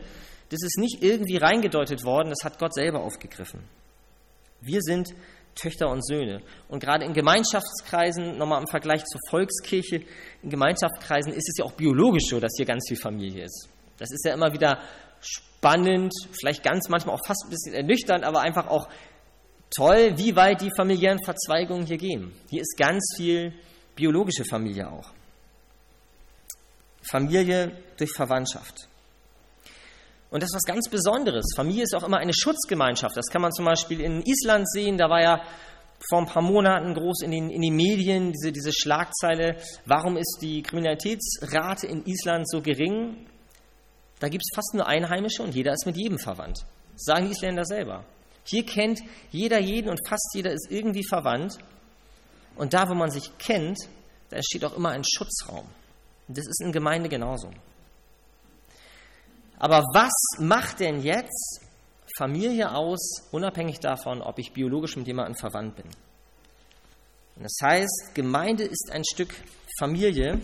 das 0.49 0.59
ist 0.63 0.77
nicht 0.77 1.01
irgendwie 1.01 1.37
reingedeutet 1.37 2.03
worden, 2.03 2.29
das 2.29 2.43
hat 2.43 2.59
Gott 2.59 2.73
selber 2.73 3.01
aufgegriffen. 3.01 3.63
Wir 4.61 4.81
sind 4.81 5.13
Töchter 5.55 5.89
und 5.89 6.05
Söhne. 6.05 6.41
Und 6.69 6.81
gerade 6.81 7.05
in 7.05 7.13
Gemeinschaftskreisen, 7.13 8.37
nochmal 8.37 8.61
im 8.61 8.67
Vergleich 8.67 9.03
zur 9.05 9.19
Volkskirche, 9.29 10.01
in 10.43 10.49
Gemeinschaftskreisen 10.49 11.33
ist 11.33 11.49
es 11.49 11.57
ja 11.57 11.65
auch 11.65 11.73
biologisch 11.73 12.25
so, 12.29 12.39
dass 12.39 12.53
hier 12.55 12.65
ganz 12.65 12.87
viel 12.87 12.97
Familie 12.97 13.45
ist. 13.45 13.67
Das 13.97 14.11
ist 14.11 14.25
ja 14.25 14.33
immer 14.33 14.53
wieder 14.53 14.79
spannend, 15.21 16.13
vielleicht 16.31 16.63
ganz 16.63 16.89
manchmal 16.89 17.15
auch 17.15 17.25
fast 17.25 17.45
ein 17.45 17.49
bisschen 17.49 17.73
ernüchternd, 17.73 18.23
aber 18.23 18.41
einfach 18.41 18.67
auch 18.67 18.87
toll, 19.75 20.13
wie 20.17 20.35
weit 20.35 20.61
die 20.61 20.71
familiären 20.75 21.19
Verzweigungen 21.23 21.85
hier 21.85 21.97
gehen. 21.97 22.31
Hier 22.49 22.61
ist 22.61 22.77
ganz 22.77 23.13
viel 23.17 23.53
biologische 23.95 24.43
Familie 24.45 24.89
auch. 24.89 25.11
Familie 27.01 27.71
durch 27.97 28.11
Verwandtschaft. 28.15 28.87
Und 30.29 30.41
das 30.41 30.49
ist 30.49 30.55
was 30.55 30.63
ganz 30.63 30.89
Besonderes. 30.89 31.45
Familie 31.55 31.83
ist 31.83 31.93
auch 31.93 32.03
immer 32.03 32.17
eine 32.17 32.33
Schutzgemeinschaft. 32.33 33.17
Das 33.17 33.27
kann 33.27 33.41
man 33.41 33.51
zum 33.51 33.65
Beispiel 33.65 33.99
in 33.99 34.23
Island 34.23 34.69
sehen. 34.69 34.97
Da 34.97 35.09
war 35.09 35.21
ja 35.21 35.41
vor 36.09 36.19
ein 36.19 36.25
paar 36.25 36.41
Monaten 36.41 36.93
groß 36.93 37.21
in 37.23 37.31
den, 37.31 37.49
in 37.49 37.61
den 37.61 37.75
Medien 37.75 38.31
diese, 38.31 38.51
diese 38.51 38.71
Schlagzeile, 38.73 39.57
warum 39.85 40.17
ist 40.17 40.39
die 40.41 40.63
Kriminalitätsrate 40.63 41.85
in 41.87 42.05
Island 42.05 42.49
so 42.49 42.61
gering? 42.61 43.27
Da 44.19 44.29
gibt 44.29 44.43
es 44.43 44.55
fast 44.55 44.73
nur 44.73 44.87
Einheimische 44.87 45.43
und 45.43 45.53
jeder 45.53 45.73
ist 45.73 45.85
mit 45.85 45.97
jedem 45.97 46.17
verwandt. 46.17 46.65
Das 46.93 47.03
sagen 47.03 47.25
die 47.25 47.31
Isländer 47.31 47.65
selber. 47.65 48.05
Hier 48.45 48.65
kennt 48.65 49.01
jeder 49.31 49.59
jeden 49.59 49.89
und 49.89 49.99
fast 50.07 50.31
jeder 50.33 50.51
ist 50.51 50.67
irgendwie 50.71 51.05
verwandt. 51.07 51.57
Und 52.55 52.73
da, 52.73 52.89
wo 52.89 52.93
man 52.93 53.11
sich 53.11 53.37
kennt, 53.37 53.79
da 54.29 54.37
entsteht 54.37 54.65
auch 54.65 54.75
immer 54.75 54.89
ein 54.89 55.03
Schutzraum. 55.03 55.67
Das 56.33 56.47
ist 56.47 56.61
in 56.61 56.71
Gemeinde 56.71 57.09
genauso. 57.09 57.49
Aber 59.57 59.83
was 59.93 60.39
macht 60.39 60.79
denn 60.79 61.01
jetzt 61.01 61.61
Familie 62.17 62.73
aus, 62.73 63.27
unabhängig 63.31 63.79
davon, 63.79 64.21
ob 64.21 64.39
ich 64.39 64.53
biologisch 64.53 64.95
mit 64.95 65.07
jemandem 65.07 65.35
verwandt 65.35 65.75
bin? 65.75 65.85
Und 67.35 67.43
das 67.43 67.57
heißt, 67.61 68.11
Gemeinde 68.13 68.63
ist 68.63 68.91
ein 68.91 69.03
Stück 69.05 69.35
Familie. 69.77 70.39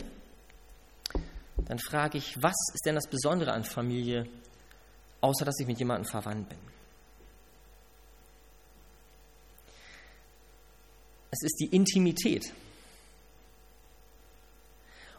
Dann 1.58 1.80
frage 1.80 2.18
ich, 2.18 2.36
was 2.42 2.56
ist 2.74 2.86
denn 2.86 2.96
das 2.96 3.08
Besondere 3.08 3.52
an 3.52 3.64
Familie, 3.64 4.28
außer 5.22 5.46
dass 5.46 5.60
ich 5.60 5.68
mit 5.68 5.80
jemandem 5.80 6.06
verwandt 6.06 6.50
bin? 6.50 6.60
Es 11.32 11.44
ist 11.44 11.60
die 11.60 11.76
Intimität. 11.76 12.54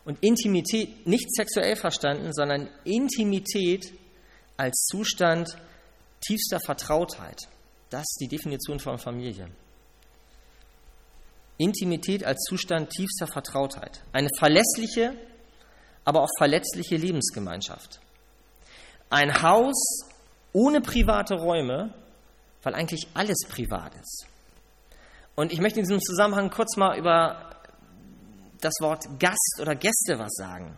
Und 0.08 0.24
Intimität 0.24 1.06
nicht 1.06 1.30
sexuell 1.34 1.76
verstanden, 1.76 2.32
sondern 2.32 2.70
Intimität 2.84 3.92
als 4.56 4.86
Zustand 4.86 5.50
tiefster 6.26 6.60
Vertrautheit. 6.60 7.42
Das 7.90 8.04
ist 8.04 8.18
die 8.18 8.26
Definition 8.26 8.80
von 8.80 8.96
Familie. 8.96 9.50
Intimität 11.58 12.24
als 12.24 12.42
Zustand 12.48 12.88
tiefster 12.88 13.26
Vertrautheit. 13.26 14.02
Eine 14.12 14.30
verlässliche, 14.38 15.14
aber 16.06 16.22
auch 16.22 16.30
verletzliche 16.38 16.96
Lebensgemeinschaft. 16.96 18.00
Ein 19.10 19.42
Haus 19.42 20.08
ohne 20.54 20.80
private 20.80 21.34
Räume, 21.34 21.92
weil 22.62 22.74
eigentlich 22.74 23.08
alles 23.12 23.46
privat 23.46 23.94
ist. 23.94 24.26
Und 25.34 25.52
ich 25.52 25.60
möchte 25.60 25.80
in 25.80 25.84
diesem 25.84 26.00
Zusammenhang 26.00 26.48
kurz 26.48 26.78
mal 26.78 26.98
über 26.98 27.57
das 28.60 28.74
Wort 28.80 29.04
Gast 29.18 29.58
oder 29.60 29.74
Gäste 29.74 30.18
was 30.18 30.32
sagen. 30.34 30.76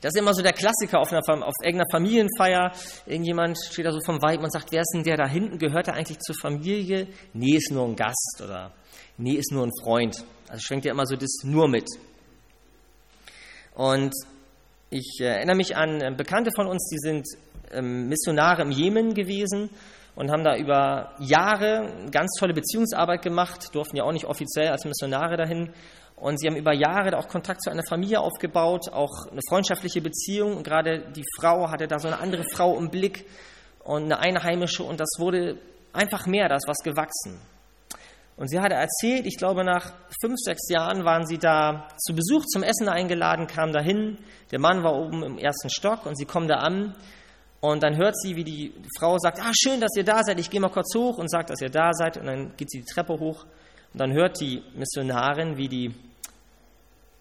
Das 0.00 0.14
ist 0.14 0.20
immer 0.20 0.32
so 0.32 0.42
der 0.42 0.52
Klassiker 0.52 1.00
auf, 1.00 1.12
einer, 1.12 1.20
auf 1.46 1.54
irgendeiner 1.62 1.90
Familienfeier. 1.90 2.72
Irgendjemand 3.06 3.58
steht 3.70 3.84
da 3.84 3.92
so 3.92 4.00
vom 4.04 4.20
Weib 4.22 4.40
und 4.42 4.50
sagt, 4.50 4.72
wer 4.72 4.80
ist 4.80 4.92
denn 4.94 5.04
der 5.04 5.16
da 5.16 5.26
hinten? 5.26 5.58
Gehört 5.58 5.88
er 5.88 5.94
eigentlich 5.94 6.18
zur 6.20 6.34
Familie? 6.40 7.06
Nee, 7.34 7.56
ist 7.56 7.70
nur 7.70 7.86
ein 7.86 7.96
Gast 7.96 8.40
oder 8.42 8.72
nee, 9.18 9.34
ist 9.34 9.52
nur 9.52 9.66
ein 9.66 9.72
Freund. 9.82 10.24
Also 10.48 10.60
schwenkt 10.62 10.86
ja 10.86 10.92
immer 10.92 11.06
so 11.06 11.16
das 11.16 11.42
nur 11.44 11.68
mit. 11.68 11.86
Und 13.74 14.14
ich 14.88 15.18
erinnere 15.20 15.56
mich 15.56 15.76
an 15.76 16.00
äh, 16.00 16.12
Bekannte 16.16 16.50
von 16.56 16.66
uns, 16.66 16.88
die 16.90 16.98
sind 16.98 17.26
ähm, 17.70 18.08
Missionare 18.08 18.62
im 18.62 18.70
Jemen 18.70 19.14
gewesen 19.14 19.70
und 20.14 20.30
haben 20.30 20.44
da 20.44 20.56
über 20.56 21.14
Jahre 21.18 21.92
ganz 22.10 22.32
tolle 22.38 22.54
Beziehungsarbeit 22.54 23.22
gemacht, 23.22 23.74
durften 23.74 23.96
ja 23.96 24.04
auch 24.04 24.12
nicht 24.12 24.26
offiziell 24.26 24.68
als 24.68 24.84
Missionare 24.84 25.36
dahin. 25.36 25.72
Und 26.16 26.38
sie 26.38 26.48
haben 26.48 26.56
über 26.56 26.74
Jahre 26.74 27.16
auch 27.16 27.28
Kontakt 27.28 27.62
zu 27.62 27.70
einer 27.70 27.84
Familie 27.88 28.20
aufgebaut, 28.20 28.92
auch 28.92 29.26
eine 29.30 29.40
freundschaftliche 29.48 30.02
Beziehung. 30.02 30.58
Und 30.58 30.64
gerade 30.64 31.10
die 31.16 31.24
Frau 31.38 31.70
hatte 31.70 31.86
da 31.86 31.98
so 31.98 32.08
eine 32.08 32.18
andere 32.18 32.44
Frau 32.52 32.76
im 32.76 32.90
Blick 32.90 33.24
und 33.84 34.04
eine 34.04 34.18
Einheimische. 34.18 34.82
Und 34.82 35.00
das 35.00 35.08
wurde 35.18 35.56
einfach 35.92 36.26
mehr, 36.26 36.48
da 36.48 36.56
ist 36.56 36.68
was 36.68 36.78
gewachsen. 36.84 37.40
Und 38.36 38.48
sie 38.48 38.60
hatte 38.60 38.74
erzählt, 38.74 39.26
ich 39.26 39.36
glaube, 39.36 39.64
nach 39.64 39.92
fünf, 40.22 40.36
sechs 40.38 40.68
Jahren 40.70 41.04
waren 41.04 41.26
sie 41.26 41.36
da 41.36 41.88
zu 41.98 42.14
Besuch 42.14 42.44
zum 42.46 42.62
Essen 42.62 42.88
eingeladen, 42.88 43.46
kamen 43.46 43.72
dahin. 43.72 44.18
Der 44.50 44.58
Mann 44.58 44.82
war 44.82 44.94
oben 44.94 45.22
im 45.22 45.38
ersten 45.38 45.68
Stock 45.68 46.06
und 46.06 46.16
sie 46.16 46.24
kommen 46.24 46.48
da 46.48 46.56
an. 46.56 46.94
Und 47.60 47.82
dann 47.82 47.96
hört 47.96 48.16
sie, 48.18 48.36
wie 48.36 48.44
die 48.44 48.72
Frau 48.98 49.18
sagt: 49.18 49.38
Ah, 49.40 49.52
schön, 49.54 49.80
dass 49.80 49.94
ihr 49.96 50.04
da 50.04 50.22
seid. 50.22 50.40
Ich 50.40 50.50
gehe 50.50 50.60
mal 50.60 50.70
kurz 50.70 50.94
hoch 50.94 51.18
und 51.18 51.30
sagt, 51.30 51.50
dass 51.50 51.60
ihr 51.60 51.70
da 51.70 51.92
seid. 51.92 52.16
Und 52.16 52.26
dann 52.26 52.56
geht 52.56 52.70
sie 52.70 52.80
die 52.80 52.86
Treppe 52.86 53.18
hoch. 53.18 53.44
Und 53.92 54.00
dann 54.00 54.12
hört 54.12 54.40
die 54.40 54.62
Missionarin, 54.74 55.56
wie 55.56 55.68
die 55.68 55.94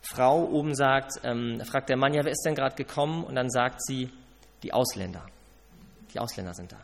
Frau 0.02 0.46
oben 0.46 0.76
sagt, 0.76 1.20
ähm, 1.24 1.62
fragt 1.66 1.90
der 1.90 1.98
Mann, 1.98 2.14
ja, 2.14 2.24
wer 2.24 2.32
ist 2.32 2.44
denn 2.46 2.56
gerade 2.56 2.76
gekommen? 2.76 3.24
Und 3.24 3.36
dann 3.36 3.50
sagt 3.50 3.84
sie, 3.84 4.10
die 4.64 4.74
Ausländer. 4.74 5.26
Die 6.14 6.20
Ausländer 6.20 6.54
sind 6.54 6.72
da. 6.72 6.80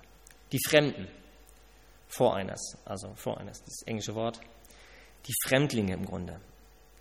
Die 0.52 0.60
Fremden. 0.68 1.08
Foreigners, 2.08 2.78
also 2.86 3.14
Foreigners, 3.16 3.62
das 3.64 3.82
englische 3.86 4.16
Wort. 4.16 4.40
Die 5.28 5.34
Fremdlinge 5.48 5.94
im 5.94 6.06
Grunde. 6.06 6.40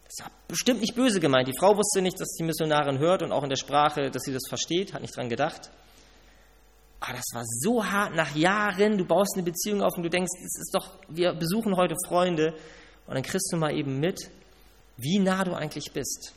Das 0.04 0.26
war 0.26 0.32
bestimmt 0.48 0.80
nicht 0.80 0.94
böse 0.94 1.20
gemeint. 1.20 1.48
Die 1.48 1.56
Frau 1.58 1.76
wusste 1.76 2.00
nicht, 2.02 2.18
dass 2.20 2.28
die 2.38 2.42
Missionarin 2.42 2.98
hört 2.98 3.22
und 3.22 3.32
auch 3.32 3.42
in 3.42 3.50
der 3.50 3.56
Sprache, 3.56 4.10
dass 4.10 4.22
sie 4.22 4.32
das 4.32 4.42
versteht, 4.48 4.94
hat 4.94 5.02
nicht 5.02 5.16
dran 5.16 5.28
gedacht. 5.28 5.70
Aber 7.06 7.18
das 7.18 7.26
war 7.34 7.42
so 7.44 7.84
hart 7.84 8.14
nach 8.14 8.34
Jahren. 8.34 8.96
Du 8.96 9.04
baust 9.04 9.34
eine 9.34 9.42
Beziehung 9.42 9.82
auf 9.82 9.94
und 9.96 10.04
du 10.04 10.08
denkst, 10.08 10.30
es 10.38 10.58
ist 10.58 10.74
doch, 10.74 10.98
wir 11.08 11.34
besuchen 11.34 11.76
heute 11.76 11.94
Freunde. 12.06 12.54
Und 13.06 13.14
dann 13.14 13.22
kriegst 13.22 13.52
du 13.52 13.58
mal 13.58 13.76
eben 13.76 14.00
mit, 14.00 14.30
wie 14.96 15.18
nah 15.18 15.44
du 15.44 15.52
eigentlich 15.52 15.92
bist. 15.92 16.32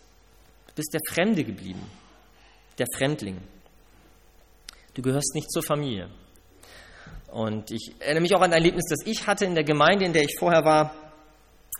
Du 0.67 0.73
bist 0.75 0.93
der 0.93 0.99
Fremde 1.07 1.45
geblieben, 1.45 1.89
der 2.77 2.87
Fremdling. 2.97 3.37
Du 4.93 5.01
gehörst 5.01 5.35
nicht 5.35 5.49
zur 5.49 5.63
Familie. 5.63 6.09
Und 7.31 7.71
ich 7.71 7.93
erinnere 7.99 8.21
mich 8.23 8.35
auch 8.35 8.41
an 8.41 8.51
ein 8.51 8.57
Erlebnis, 8.57 8.85
das 8.89 9.05
ich 9.05 9.25
hatte 9.25 9.45
in 9.45 9.55
der 9.55 9.63
Gemeinde, 9.63 10.03
in 10.03 10.11
der 10.11 10.23
ich 10.23 10.35
vorher 10.37 10.65
war. 10.65 11.06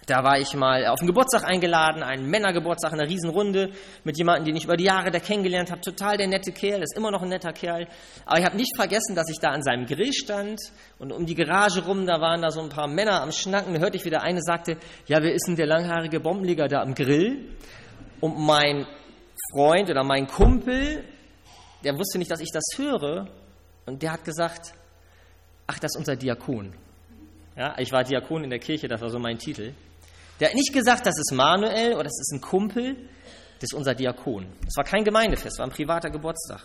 Da 0.08 0.24
war 0.24 0.40
ich 0.40 0.56
mal 0.56 0.88
auf 0.88 1.02
einen 1.02 1.08
Geburtstag 1.08 1.44
eingeladen, 1.44 2.02
einen 2.02 2.30
Männergeburtstag 2.30 2.94
in 2.94 3.02
einer 3.02 3.10
Riesenrunde 3.10 3.72
mit 4.06 4.18
jemandem, 4.18 4.46
den 4.46 4.56
ich 4.56 4.64
über 4.64 4.78
die 4.78 4.86
Jahre 4.86 5.12
da 5.12 5.20
kennengelernt 5.20 5.70
habe. 5.70 5.82
Total 5.82 6.16
der 6.16 6.28
nette 6.28 6.54
Kerl, 6.54 6.82
ist 6.82 6.96
immer 6.96 7.12
noch 7.12 7.24
ein 7.24 7.28
netter 7.28 7.52
Kerl. 7.52 7.90
Aber 8.26 8.40
ich 8.40 8.46
habe 8.46 8.56
nicht 8.56 8.74
vergessen, 8.78 9.16
dass 9.16 9.30
ich 9.30 9.38
da 9.42 9.50
an 9.50 9.64
seinem 9.64 9.86
Grill 9.86 10.14
stand 10.14 10.62
und 10.98 11.12
um 11.12 11.26
die 11.26 11.36
Garage 11.36 11.84
rum, 11.84 12.06
da 12.06 12.22
waren 12.22 12.42
da 12.42 12.52
so 12.52 12.62
ein 12.62 12.70
paar 12.70 12.88
Männer 12.88 13.22
am 13.22 13.34
Schnacken. 13.34 13.74
Da 13.74 13.82
hörte 13.82 13.98
ich, 13.98 14.06
wie 14.06 14.10
der 14.10 14.24
eine 14.24 14.42
sagte, 14.42 14.78
ja, 15.08 15.22
wer 15.22 15.34
ist 15.34 15.46
denn 15.46 15.58
der 15.58 15.68
langhaarige 15.68 16.22
Bombenleger 16.22 16.70
da 16.70 16.84
am 16.84 16.96
Grill? 16.96 17.58
Und 18.22 18.40
mein 18.40 18.88
Freund 19.52 19.90
oder 19.90 20.06
mein 20.06 20.26
Kumpel, 20.28 21.04
der 21.84 21.98
wusste 21.98 22.18
nicht, 22.18 22.32
dass 22.32 22.40
ich 22.40 22.52
das 22.54 22.64
höre. 22.78 23.28
Und 23.86 24.02
der 24.02 24.14
hat 24.14 24.24
gesagt, 24.24 24.74
ach, 25.68 25.80
das 25.80 25.96
ist 25.96 26.00
unser 26.00 26.16
Diakon. 26.16 26.74
Ja, 27.58 27.76
ich 27.78 27.92
war 27.92 28.06
Diakon 28.06 28.46
in 28.46 28.50
der 28.50 28.60
Kirche, 28.60 28.88
das 28.88 29.02
war 29.02 29.10
so 29.10 29.20
mein 29.20 29.38
Titel. 29.38 29.74
Der 30.40 30.50
hat 30.50 30.56
nicht 30.56 30.74
gesagt, 30.74 31.06
das 31.06 31.18
ist 31.18 31.32
Manuel 31.34 31.94
oder 31.94 32.04
das 32.04 32.20
ist 32.20 32.32
ein 32.34 32.42
Kumpel, 32.42 32.96
das 33.60 33.72
ist 33.72 33.74
unser 33.74 33.96
Diakon. 33.96 34.46
Das 34.64 34.76
war 34.76 34.84
kein 34.84 35.04
Gemeindefest, 35.04 35.58
war 35.58 35.66
ein 35.66 35.72
privater 35.72 36.10
Geburtstag. 36.10 36.62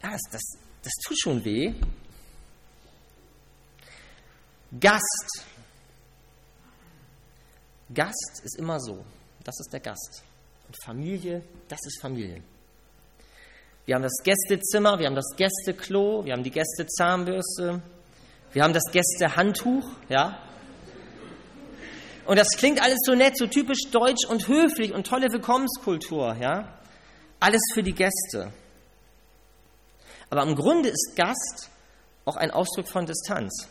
Das, 0.00 0.20
das, 0.30 0.42
das 0.82 0.92
tut 1.04 1.18
schon 1.18 1.44
weh. 1.44 1.74
Gast. 4.78 5.44
Gast 7.92 8.42
ist 8.44 8.58
immer 8.58 8.78
so. 8.78 9.04
Das 9.42 9.58
ist 9.60 9.72
der 9.72 9.80
Gast. 9.80 10.22
Und 10.66 10.76
Familie, 10.84 11.42
das 11.68 11.78
ist 11.86 12.00
Familie. 12.00 12.42
Wir 13.86 13.94
haben 13.94 14.02
das 14.02 14.20
Gästezimmer, 14.24 14.98
wir 14.98 15.06
haben 15.06 15.14
das 15.14 15.36
Gästeklo, 15.36 16.24
wir 16.24 16.32
haben 16.32 16.42
die 16.42 16.50
Gästezahnbürste, 16.50 17.80
wir 18.52 18.62
haben 18.64 18.72
das 18.72 18.82
Gästehandtuch, 18.90 19.88
ja. 20.08 20.42
Und 22.26 22.36
das 22.36 22.48
klingt 22.56 22.82
alles 22.82 22.98
so 23.04 23.14
nett, 23.14 23.38
so 23.38 23.46
typisch 23.46 23.90
deutsch 23.90 24.26
und 24.28 24.48
höflich 24.48 24.92
und 24.92 25.06
tolle 25.06 25.32
Willkommenskultur, 25.32 26.36
ja. 26.40 26.78
Alles 27.38 27.62
für 27.72 27.82
die 27.82 27.94
Gäste. 27.94 28.52
Aber 30.30 30.42
im 30.42 30.56
Grunde 30.56 30.88
ist 30.88 31.12
Gast 31.14 31.70
auch 32.24 32.36
ein 32.36 32.50
Ausdruck 32.50 32.88
von 32.88 33.06
Distanz. 33.06 33.68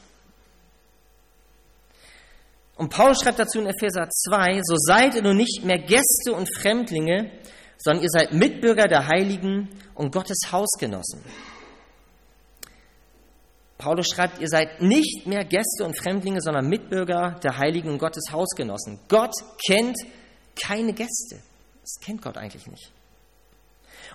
Und 2.78 2.90
Paul 2.90 3.16
schreibt 3.16 3.40
dazu 3.40 3.60
in 3.60 3.68
Epheser 3.68 4.10
2, 4.10 4.62
so 4.64 4.76
seid 4.78 5.16
ihr 5.16 5.22
nun 5.22 5.38
nicht 5.38 5.64
mehr 5.64 5.80
Gäste 5.80 6.34
und 6.34 6.54
Fremdlinge, 6.54 7.32
sondern 7.78 8.04
ihr 8.04 8.10
seid 8.10 8.34
Mitbürger 8.34 8.88
der 8.88 9.08
Heiligen 9.08 9.70
und 9.94 10.14
Gottes 10.14 10.38
Hausgenossen. 10.52 11.24
Paulus 13.78 14.08
schreibt, 14.08 14.40
ihr 14.40 14.48
seid 14.48 14.82
nicht 14.82 15.28
mehr 15.28 15.44
Gäste 15.44 15.84
und 15.84 15.98
Fremdlinge, 15.98 16.42
sondern 16.42 16.68
Mitbürger 16.68 17.40
der 17.44 17.58
Heiligen 17.58 17.90
und 17.90 17.98
Gottes 17.98 18.32
Hausgenossen. 18.32 19.00
Gott 19.10 19.34
kennt 19.68 19.98
keine 20.56 20.94
Gäste. 20.94 21.42
Das 21.82 22.00
kennt 22.02 22.22
Gott 22.22 22.38
eigentlich 22.38 22.68
nicht. 22.68 22.92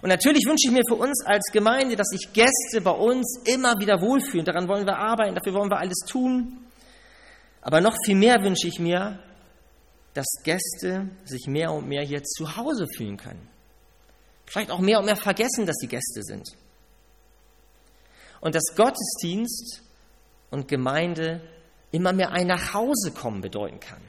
Und 0.02 0.08
natürlich 0.08 0.44
wünsche 0.46 0.68
ich 0.68 0.72
mir 0.72 0.82
für 0.88 0.94
uns 0.94 1.24
als 1.26 1.52
Gemeinde, 1.52 1.94
dass 1.94 2.08
sich 2.08 2.32
Gäste 2.32 2.80
bei 2.82 2.90
uns 2.90 3.40
immer 3.44 3.78
wieder 3.78 4.00
wohlfühlen. 4.00 4.46
Daran 4.46 4.66
wollen 4.66 4.86
wir 4.86 4.96
arbeiten, 4.96 5.34
dafür 5.34 5.52
wollen 5.54 5.70
wir 5.70 5.78
alles 5.78 5.98
tun. 6.08 6.64
Aber 7.60 7.80
noch 7.82 7.96
viel 8.06 8.16
mehr 8.16 8.42
wünsche 8.42 8.66
ich 8.66 8.78
mir, 8.78 9.18
dass 10.14 10.26
Gäste 10.42 11.10
sich 11.24 11.46
mehr 11.46 11.72
und 11.72 11.86
mehr 11.86 12.02
hier 12.02 12.22
zu 12.22 12.56
Hause 12.56 12.86
fühlen 12.96 13.18
können. 13.18 13.46
Vielleicht 14.46 14.70
auch 14.70 14.80
mehr 14.80 14.98
und 14.98 15.04
mehr 15.04 15.16
vergessen, 15.16 15.66
dass 15.66 15.76
sie 15.76 15.86
Gäste 15.86 16.22
sind. 16.22 16.48
Und 18.40 18.54
dass 18.54 18.74
Gottesdienst 18.74 19.82
und 20.50 20.68
Gemeinde 20.68 21.40
immer 21.90 22.12
mehr 22.12 22.30
ein 22.32 22.46
Nachhausekommen 22.46 23.40
bedeuten 23.40 23.80
kann. 23.80 24.00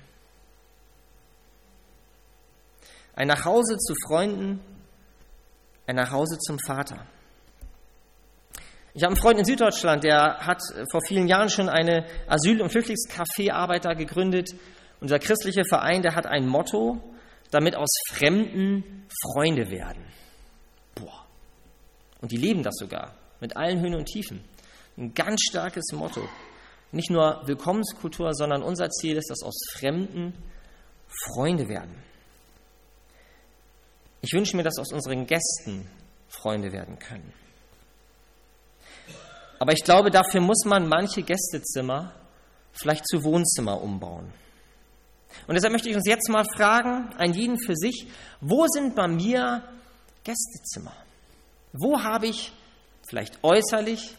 Ein 3.14 3.28
Nachhause 3.28 3.78
zu 3.78 3.94
Freunden, 4.08 4.62
ein 5.86 5.96
Nachhause 5.96 6.38
zum 6.40 6.58
Vater. 6.66 7.06
Ich 8.94 9.04
habe 9.04 9.14
einen 9.14 9.22
Freund 9.22 9.40
in 9.40 9.46
Süddeutschland, 9.46 10.04
der 10.04 10.40
hat 10.40 10.62
vor 10.92 11.02
vielen 11.08 11.28
Jahren 11.28 11.50
schon 11.50 11.70
eine 11.70 12.06
Asyl- 12.28 12.62
und 12.62 12.72
Flüchtlingscafé-Arbeit 12.72 13.86
da 13.86 13.94
gegründet 13.94 14.54
unser 15.02 15.18
christlicher 15.18 15.64
Verein, 15.68 16.04
der 16.04 16.16
hat 16.16 16.28
ein 16.28 16.48
Motto, 16.48 17.02
damit 17.50 17.76
aus 17.76 17.90
Fremden 18.14 19.08
Freunde 19.34 19.70
werden. 19.70 20.06
Boah. 20.96 21.26
Und 22.22 22.32
die 22.32 22.38
leben 22.38 22.62
das 22.62 22.76
sogar, 22.76 23.16
mit 23.42 23.58
allen 23.58 23.82
Höhen 23.82 23.96
und 23.96 24.06
Tiefen. 24.06 24.42
Ein 24.98 25.14
ganz 25.14 25.42
starkes 25.50 25.92
Motto. 25.92 26.22
Nicht 26.94 27.10
nur 27.10 27.42
Willkommenskultur, 27.46 28.34
sondern 28.34 28.64
unser 28.64 28.90
Ziel 28.90 29.18
ist, 29.18 29.30
dass 29.30 29.44
aus 29.44 29.56
Fremden 29.74 30.34
Freunde 31.08 31.68
werden. 31.68 31.96
Ich 34.22 34.32
wünsche 34.34 34.56
mir, 34.56 34.64
dass 34.64 34.78
aus 34.78 34.94
unseren 34.94 35.26
Gästen 35.26 35.90
Freunde 36.30 36.72
werden 36.72 37.00
können. 37.00 37.34
Aber 39.60 39.74
ich 39.74 39.84
glaube, 39.84 40.12
dafür 40.12 40.42
muss 40.42 40.64
man 40.66 40.88
manche 40.88 41.24
Gästezimmer 41.24 42.14
vielleicht 42.74 43.08
zu 43.08 43.24
Wohnzimmer 43.24 43.82
umbauen. 43.82 44.32
Und 45.48 45.56
deshalb 45.56 45.74
möchte 45.74 45.90
ich 45.90 45.96
uns 45.96 46.08
jetzt 46.08 46.30
mal 46.30 46.46
fragen, 46.56 47.10
ein 47.18 47.34
jeden 47.34 47.58
für 47.60 47.76
sich, 47.76 48.08
wo 48.42 48.66
sind 48.68 48.96
bei 48.96 49.08
mir 49.08 49.64
Gästezimmer? 50.24 50.94
Wo 51.74 52.02
habe 52.02 52.28
ich 52.28 52.52
vielleicht 53.08 53.44
äußerlich, 53.44 54.16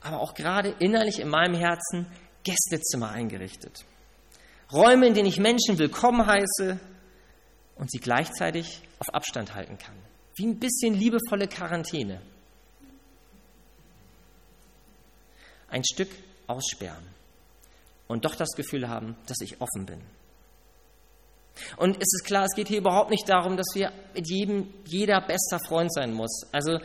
aber 0.00 0.20
auch 0.20 0.34
gerade 0.34 0.74
innerlich 0.78 1.20
in 1.20 1.28
meinem 1.28 1.54
Herzen 1.54 2.06
Gästezimmer 2.42 3.10
eingerichtet? 3.10 3.84
Räume, 4.72 5.06
in 5.06 5.14
denen 5.14 5.28
ich 5.28 5.38
Menschen 5.38 5.78
willkommen 5.78 6.26
heiße 6.26 6.78
und 7.76 7.90
sie 7.90 7.98
gleichzeitig 7.98 8.82
auf 8.98 9.14
Abstand 9.14 9.54
halten 9.54 9.78
kann. 9.78 9.96
Wie 10.36 10.46
ein 10.46 10.58
bisschen 10.58 10.94
liebevolle 10.94 11.48
Quarantäne. 11.48 12.20
Ein 15.68 15.82
Stück 15.84 16.10
aussperren 16.46 17.06
und 18.08 18.24
doch 18.24 18.34
das 18.34 18.50
Gefühl 18.56 18.88
haben, 18.88 19.16
dass 19.26 19.40
ich 19.40 19.60
offen 19.60 19.86
bin. 19.86 20.00
Und 21.76 21.96
es 21.96 22.12
ist 22.12 22.24
klar, 22.24 22.44
es 22.44 22.54
geht 22.54 22.68
hier 22.68 22.78
überhaupt 22.78 23.10
nicht 23.10 23.28
darum, 23.28 23.56
dass 23.56 23.68
wir 23.74 23.92
mit 24.14 24.28
jedem, 24.28 24.74
jeder 24.86 25.20
bester 25.20 25.60
Freund 25.60 25.92
sein 25.92 26.12
muss. 26.12 26.42
Also, 26.52 26.78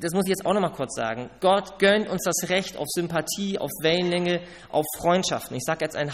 das 0.00 0.12
muss 0.12 0.24
ich 0.26 0.30
jetzt 0.30 0.44
auch 0.44 0.54
nochmal 0.54 0.72
kurz 0.72 0.94
sagen. 0.94 1.30
Gott 1.40 1.78
gönnt 1.78 2.08
uns 2.08 2.22
das 2.24 2.48
Recht 2.48 2.76
auf 2.76 2.86
Sympathie, 2.88 3.58
auf 3.58 3.70
Wellenlänge, 3.82 4.40
auf 4.70 4.84
Freundschaften. 4.98 5.56
Ich 5.56 5.64
sage 5.64 5.84
jetzt 5.84 5.96
einen, 5.96 6.12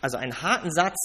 also 0.00 0.16
einen 0.16 0.42
harten 0.42 0.70
Satz. 0.70 0.96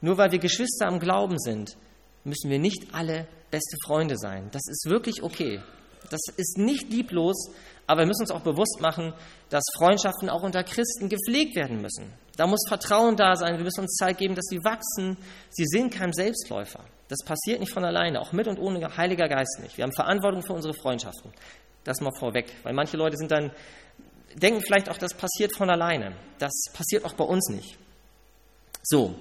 Nur 0.00 0.18
weil 0.18 0.32
wir 0.32 0.38
Geschwister 0.38 0.86
am 0.86 0.98
Glauben 0.98 1.38
sind, 1.38 1.76
müssen 2.24 2.50
wir 2.50 2.58
nicht 2.58 2.92
alle 2.92 3.26
beste 3.50 3.76
Freunde 3.86 4.16
sein. 4.16 4.48
Das 4.50 4.62
ist 4.68 4.86
wirklich 4.88 5.22
okay. 5.22 5.62
Das 6.10 6.20
ist 6.36 6.58
nicht 6.58 6.90
lieblos, 6.90 7.50
aber 7.86 8.00
wir 8.00 8.06
müssen 8.06 8.22
uns 8.22 8.30
auch 8.30 8.42
bewusst 8.42 8.80
machen, 8.80 9.14
dass 9.50 9.62
Freundschaften 9.78 10.28
auch 10.28 10.42
unter 10.42 10.64
Christen 10.64 11.08
gepflegt 11.08 11.54
werden 11.54 11.80
müssen. 11.80 12.12
Da 12.36 12.46
muss 12.46 12.64
Vertrauen 12.66 13.16
da 13.16 13.36
sein. 13.36 13.56
Wir 13.56 13.64
müssen 13.64 13.82
uns 13.82 13.94
Zeit 13.94 14.18
geben, 14.18 14.34
dass 14.34 14.46
sie 14.46 14.58
wachsen. 14.64 15.16
Sie 15.50 15.66
sind 15.66 15.94
kein 15.94 16.12
Selbstläufer. 16.12 16.84
Das 17.08 17.18
passiert 17.24 17.60
nicht 17.60 17.72
von 17.72 17.84
alleine, 17.84 18.20
auch 18.20 18.32
mit 18.32 18.46
und 18.46 18.58
ohne 18.58 18.96
Heiliger 18.96 19.28
Geist 19.28 19.60
nicht. 19.60 19.76
Wir 19.76 19.84
haben 19.84 19.92
Verantwortung 19.92 20.42
für 20.42 20.52
unsere 20.52 20.74
Freundschaften. 20.74 21.32
Das 21.84 22.00
mal 22.00 22.12
vorweg, 22.18 22.52
weil 22.62 22.72
manche 22.72 22.96
Leute 22.96 23.16
sind 23.16 23.30
dann 23.30 23.50
denken 24.34 24.62
vielleicht 24.62 24.88
auch, 24.88 24.96
das 24.96 25.12
passiert 25.14 25.54
von 25.56 25.68
alleine. 25.68 26.16
Das 26.38 26.52
passiert 26.72 27.04
auch 27.04 27.12
bei 27.14 27.24
uns 27.24 27.50
nicht. 27.50 27.76
So, 28.82 29.14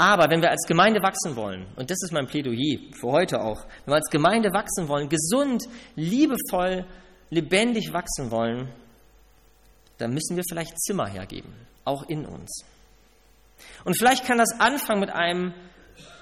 aber 0.00 0.30
wenn 0.30 0.40
wir 0.40 0.50
als 0.50 0.66
Gemeinde 0.66 1.02
wachsen 1.02 1.36
wollen, 1.36 1.66
und 1.76 1.90
das 1.90 1.98
ist 2.02 2.10
mein 2.10 2.26
Plädoyer 2.26 2.78
für 2.98 3.08
heute 3.08 3.42
auch, 3.42 3.66
wenn 3.84 3.92
wir 3.92 3.96
als 3.96 4.08
Gemeinde 4.08 4.48
wachsen 4.50 4.88
wollen, 4.88 5.10
gesund, 5.10 5.64
liebevoll, 5.94 6.86
lebendig 7.28 7.92
wachsen 7.92 8.30
wollen, 8.30 8.72
dann 9.98 10.14
müssen 10.14 10.38
wir 10.38 10.44
vielleicht 10.48 10.80
Zimmer 10.80 11.06
hergeben, 11.06 11.52
auch 11.84 12.04
in 12.08 12.24
uns. 12.24 12.64
Und 13.84 13.96
vielleicht 13.96 14.24
kann 14.24 14.38
das 14.38 14.58
anfangen 14.58 15.00
mit 15.00 15.10
einem, 15.10 15.54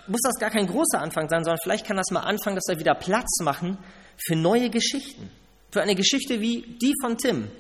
muss 0.07 0.21
das 0.23 0.39
gar 0.39 0.51
kein 0.51 0.67
großer 0.67 1.01
Anfang 1.01 1.29
sein, 1.29 1.45
sondern 1.45 1.59
vielleicht 1.63 1.87
kann 1.87 1.97
das 1.97 2.11
mal 2.11 2.21
anfangen, 2.21 2.57
dass 2.57 2.69
wir 2.69 2.79
wieder 2.79 2.95
Platz 2.95 3.41
machen 3.43 3.79
für 4.17 4.37
neue 4.37 4.71
Geschichten. 4.71 5.31
Für 5.71 5.83
eine 5.83 5.95
Geschichte 5.95 6.41
wie 6.41 6.79
die 6.81 6.95
von 7.03 7.19
Tim, 7.19 7.51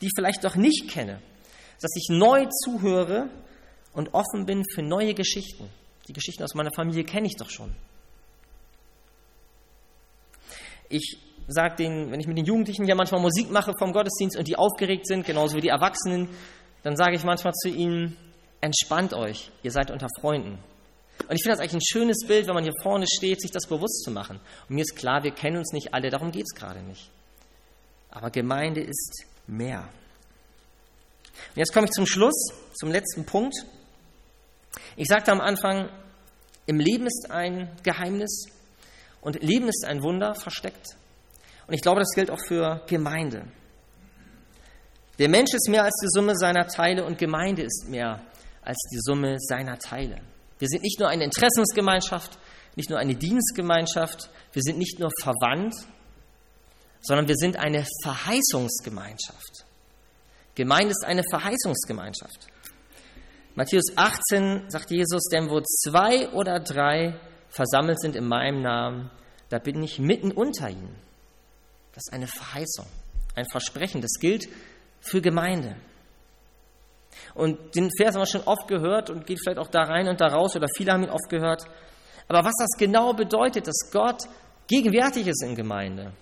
die 0.00 0.06
ich 0.06 0.12
vielleicht 0.14 0.44
doch 0.44 0.56
nicht 0.56 0.88
kenne. 0.90 1.20
Dass 1.80 1.90
ich 1.96 2.08
neu 2.10 2.46
zuhöre 2.64 3.30
und 3.92 4.12
offen 4.12 4.44
bin 4.44 4.64
für 4.74 4.82
neue 4.82 5.14
Geschichten. 5.14 5.68
Die 6.08 6.12
Geschichten 6.12 6.42
aus 6.42 6.54
meiner 6.54 6.72
Familie 6.74 7.04
kenne 7.04 7.26
ich 7.26 7.36
doch 7.36 7.48
schon. 7.48 7.74
Ich 10.88 11.18
sage 11.48 11.76
denen, 11.76 12.10
wenn 12.10 12.20
ich 12.20 12.26
mit 12.26 12.36
den 12.36 12.44
Jugendlichen 12.44 12.86
ja 12.86 12.94
manchmal 12.94 13.20
Musik 13.20 13.50
mache 13.50 13.72
vom 13.78 13.92
Gottesdienst 13.92 14.36
und 14.36 14.48
die 14.48 14.56
aufgeregt 14.56 15.06
sind, 15.06 15.26
genauso 15.26 15.56
wie 15.56 15.60
die 15.60 15.68
Erwachsenen, 15.68 16.28
dann 16.82 16.96
sage 16.96 17.16
ich 17.16 17.24
manchmal 17.24 17.54
zu 17.54 17.68
ihnen, 17.68 18.16
entspannt 18.64 19.12
euch, 19.12 19.50
ihr 19.62 19.70
seid 19.70 19.90
unter 19.90 20.08
Freunden. 20.20 20.58
Und 21.28 21.36
ich 21.36 21.42
finde 21.42 21.56
das 21.56 21.60
eigentlich 21.60 21.74
ein 21.74 21.86
schönes 21.86 22.26
Bild, 22.26 22.46
wenn 22.46 22.54
man 22.54 22.64
hier 22.64 22.72
vorne 22.82 23.06
steht, 23.06 23.40
sich 23.40 23.50
das 23.50 23.66
bewusst 23.66 24.02
zu 24.02 24.10
machen. 24.10 24.40
Und 24.68 24.74
mir 24.74 24.82
ist 24.82 24.96
klar, 24.96 25.22
wir 25.22 25.32
kennen 25.32 25.58
uns 25.58 25.72
nicht 25.72 25.92
alle, 25.92 26.10
darum 26.10 26.32
geht 26.32 26.46
es 26.50 26.58
gerade 26.58 26.82
nicht. 26.82 27.10
Aber 28.10 28.30
Gemeinde 28.30 28.80
ist 28.80 29.26
mehr. 29.46 29.80
Und 31.54 31.56
jetzt 31.56 31.72
komme 31.74 31.86
ich 31.86 31.92
zum 31.92 32.06
Schluss, 32.06 32.52
zum 32.74 32.90
letzten 32.90 33.26
Punkt. 33.26 33.54
Ich 34.96 35.08
sagte 35.08 35.30
am 35.30 35.40
Anfang, 35.40 35.90
im 36.66 36.78
Leben 36.78 37.06
ist 37.06 37.30
ein 37.30 37.70
Geheimnis 37.82 38.46
und 39.20 39.42
Leben 39.42 39.68
ist 39.68 39.84
ein 39.84 40.02
Wunder 40.02 40.34
versteckt. 40.34 40.96
Und 41.66 41.74
ich 41.74 41.82
glaube, 41.82 42.00
das 42.00 42.14
gilt 42.14 42.30
auch 42.30 42.40
für 42.46 42.82
Gemeinde. 42.86 43.44
Der 45.18 45.28
Mensch 45.28 45.52
ist 45.52 45.68
mehr 45.68 45.84
als 45.84 45.94
die 46.02 46.08
Summe 46.08 46.34
seiner 46.34 46.66
Teile 46.66 47.04
und 47.04 47.18
Gemeinde 47.18 47.62
ist 47.62 47.88
mehr 47.88 48.20
als 48.64 48.78
die 48.92 48.98
Summe 49.00 49.36
seiner 49.38 49.78
Teile. 49.78 50.20
Wir 50.58 50.68
sind 50.68 50.82
nicht 50.82 50.98
nur 50.98 51.08
eine 51.08 51.24
Interessensgemeinschaft, 51.24 52.38
nicht 52.76 52.90
nur 52.90 52.98
eine 52.98 53.14
Dienstgemeinschaft, 53.14 54.30
wir 54.52 54.62
sind 54.62 54.78
nicht 54.78 54.98
nur 54.98 55.10
verwandt, 55.20 55.74
sondern 57.02 57.28
wir 57.28 57.36
sind 57.36 57.56
eine 57.56 57.86
Verheißungsgemeinschaft. 58.02 59.66
Gemeinde 60.54 60.90
ist 60.90 61.04
eine 61.04 61.22
Verheißungsgemeinschaft. 61.28 62.46
Matthäus 63.56 63.84
18 63.94 64.68
sagt 64.68 64.90
Jesus, 64.90 65.24
denn 65.30 65.48
wo 65.48 65.60
zwei 65.60 66.30
oder 66.30 66.60
drei 66.60 67.20
versammelt 67.48 68.00
sind 68.00 68.16
in 68.16 68.26
meinem 68.26 68.62
Namen, 68.62 69.10
da 69.48 69.58
bin 69.58 69.82
ich 69.82 69.98
mitten 69.98 70.32
unter 70.32 70.70
ihnen. 70.70 70.96
Das 71.92 72.04
ist 72.06 72.12
eine 72.12 72.26
Verheißung, 72.26 72.86
ein 73.36 73.46
Versprechen, 73.46 74.00
das 74.00 74.14
gilt 74.18 74.48
für 75.00 75.20
Gemeinde. 75.20 75.76
Und 77.34 77.74
den 77.74 77.90
Vers 77.96 78.14
haben 78.14 78.22
wir 78.22 78.26
schon 78.26 78.42
oft 78.42 78.68
gehört 78.68 79.10
und 79.10 79.26
geht 79.26 79.40
vielleicht 79.42 79.58
auch 79.58 79.68
da 79.68 79.82
rein 79.82 80.08
und 80.08 80.20
da 80.20 80.28
raus 80.28 80.54
oder 80.54 80.68
viele 80.76 80.92
haben 80.92 81.02
ihn 81.02 81.10
oft 81.10 81.28
gehört. 81.28 81.64
Aber 82.28 82.44
was 82.44 82.54
das 82.58 82.78
genau 82.78 83.12
bedeutet, 83.12 83.66
dass 83.66 83.90
Gott 83.92 84.24
gegenwärtig 84.68 85.26
ist 85.26 85.42
in 85.42 85.56
Gemeinde, 85.56 86.12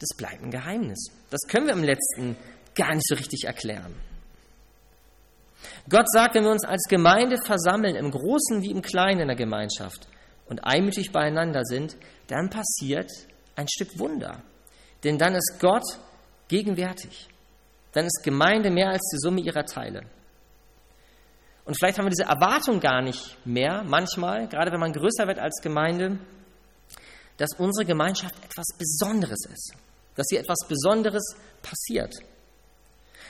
das 0.00 0.16
bleibt 0.16 0.42
ein 0.42 0.50
Geheimnis. 0.50 1.10
Das 1.30 1.40
können 1.48 1.66
wir 1.66 1.74
im 1.74 1.84
letzten 1.84 2.36
gar 2.74 2.94
nicht 2.94 3.06
so 3.06 3.14
richtig 3.14 3.44
erklären. 3.44 3.94
Gott 5.88 6.10
sagt, 6.10 6.34
wenn 6.34 6.44
wir 6.44 6.50
uns 6.50 6.64
als 6.64 6.82
Gemeinde 6.88 7.36
versammeln, 7.44 7.94
im 7.94 8.10
Großen 8.10 8.62
wie 8.62 8.70
im 8.70 8.82
Kleinen 8.82 9.20
in 9.20 9.28
der 9.28 9.36
Gemeinschaft 9.36 10.08
und 10.46 10.64
einmütig 10.64 11.12
beieinander 11.12 11.62
sind, 11.64 11.96
dann 12.28 12.50
passiert 12.50 13.10
ein 13.54 13.68
Stück 13.68 13.98
Wunder. 13.98 14.42
Denn 15.04 15.18
dann 15.18 15.34
ist 15.34 15.58
Gott 15.60 15.84
gegenwärtig. 16.48 17.28
Dann 17.92 18.06
ist 18.06 18.22
Gemeinde 18.24 18.70
mehr 18.70 18.90
als 18.90 19.02
die 19.12 19.18
Summe 19.18 19.40
ihrer 19.40 19.64
Teile. 19.64 20.02
Und 21.64 21.76
vielleicht 21.78 21.98
haben 21.98 22.06
wir 22.06 22.10
diese 22.10 22.24
Erwartung 22.24 22.80
gar 22.80 23.02
nicht 23.02 23.38
mehr, 23.46 23.84
manchmal, 23.84 24.48
gerade 24.48 24.72
wenn 24.72 24.80
man 24.80 24.92
größer 24.92 25.26
wird 25.28 25.38
als 25.38 25.60
Gemeinde, 25.62 26.18
dass 27.36 27.50
unsere 27.58 27.86
Gemeinschaft 27.86 28.34
etwas 28.44 28.66
Besonderes 28.76 29.46
ist, 29.46 29.74
dass 30.16 30.26
hier 30.28 30.40
etwas 30.40 30.58
Besonderes 30.68 31.36
passiert. 31.62 32.12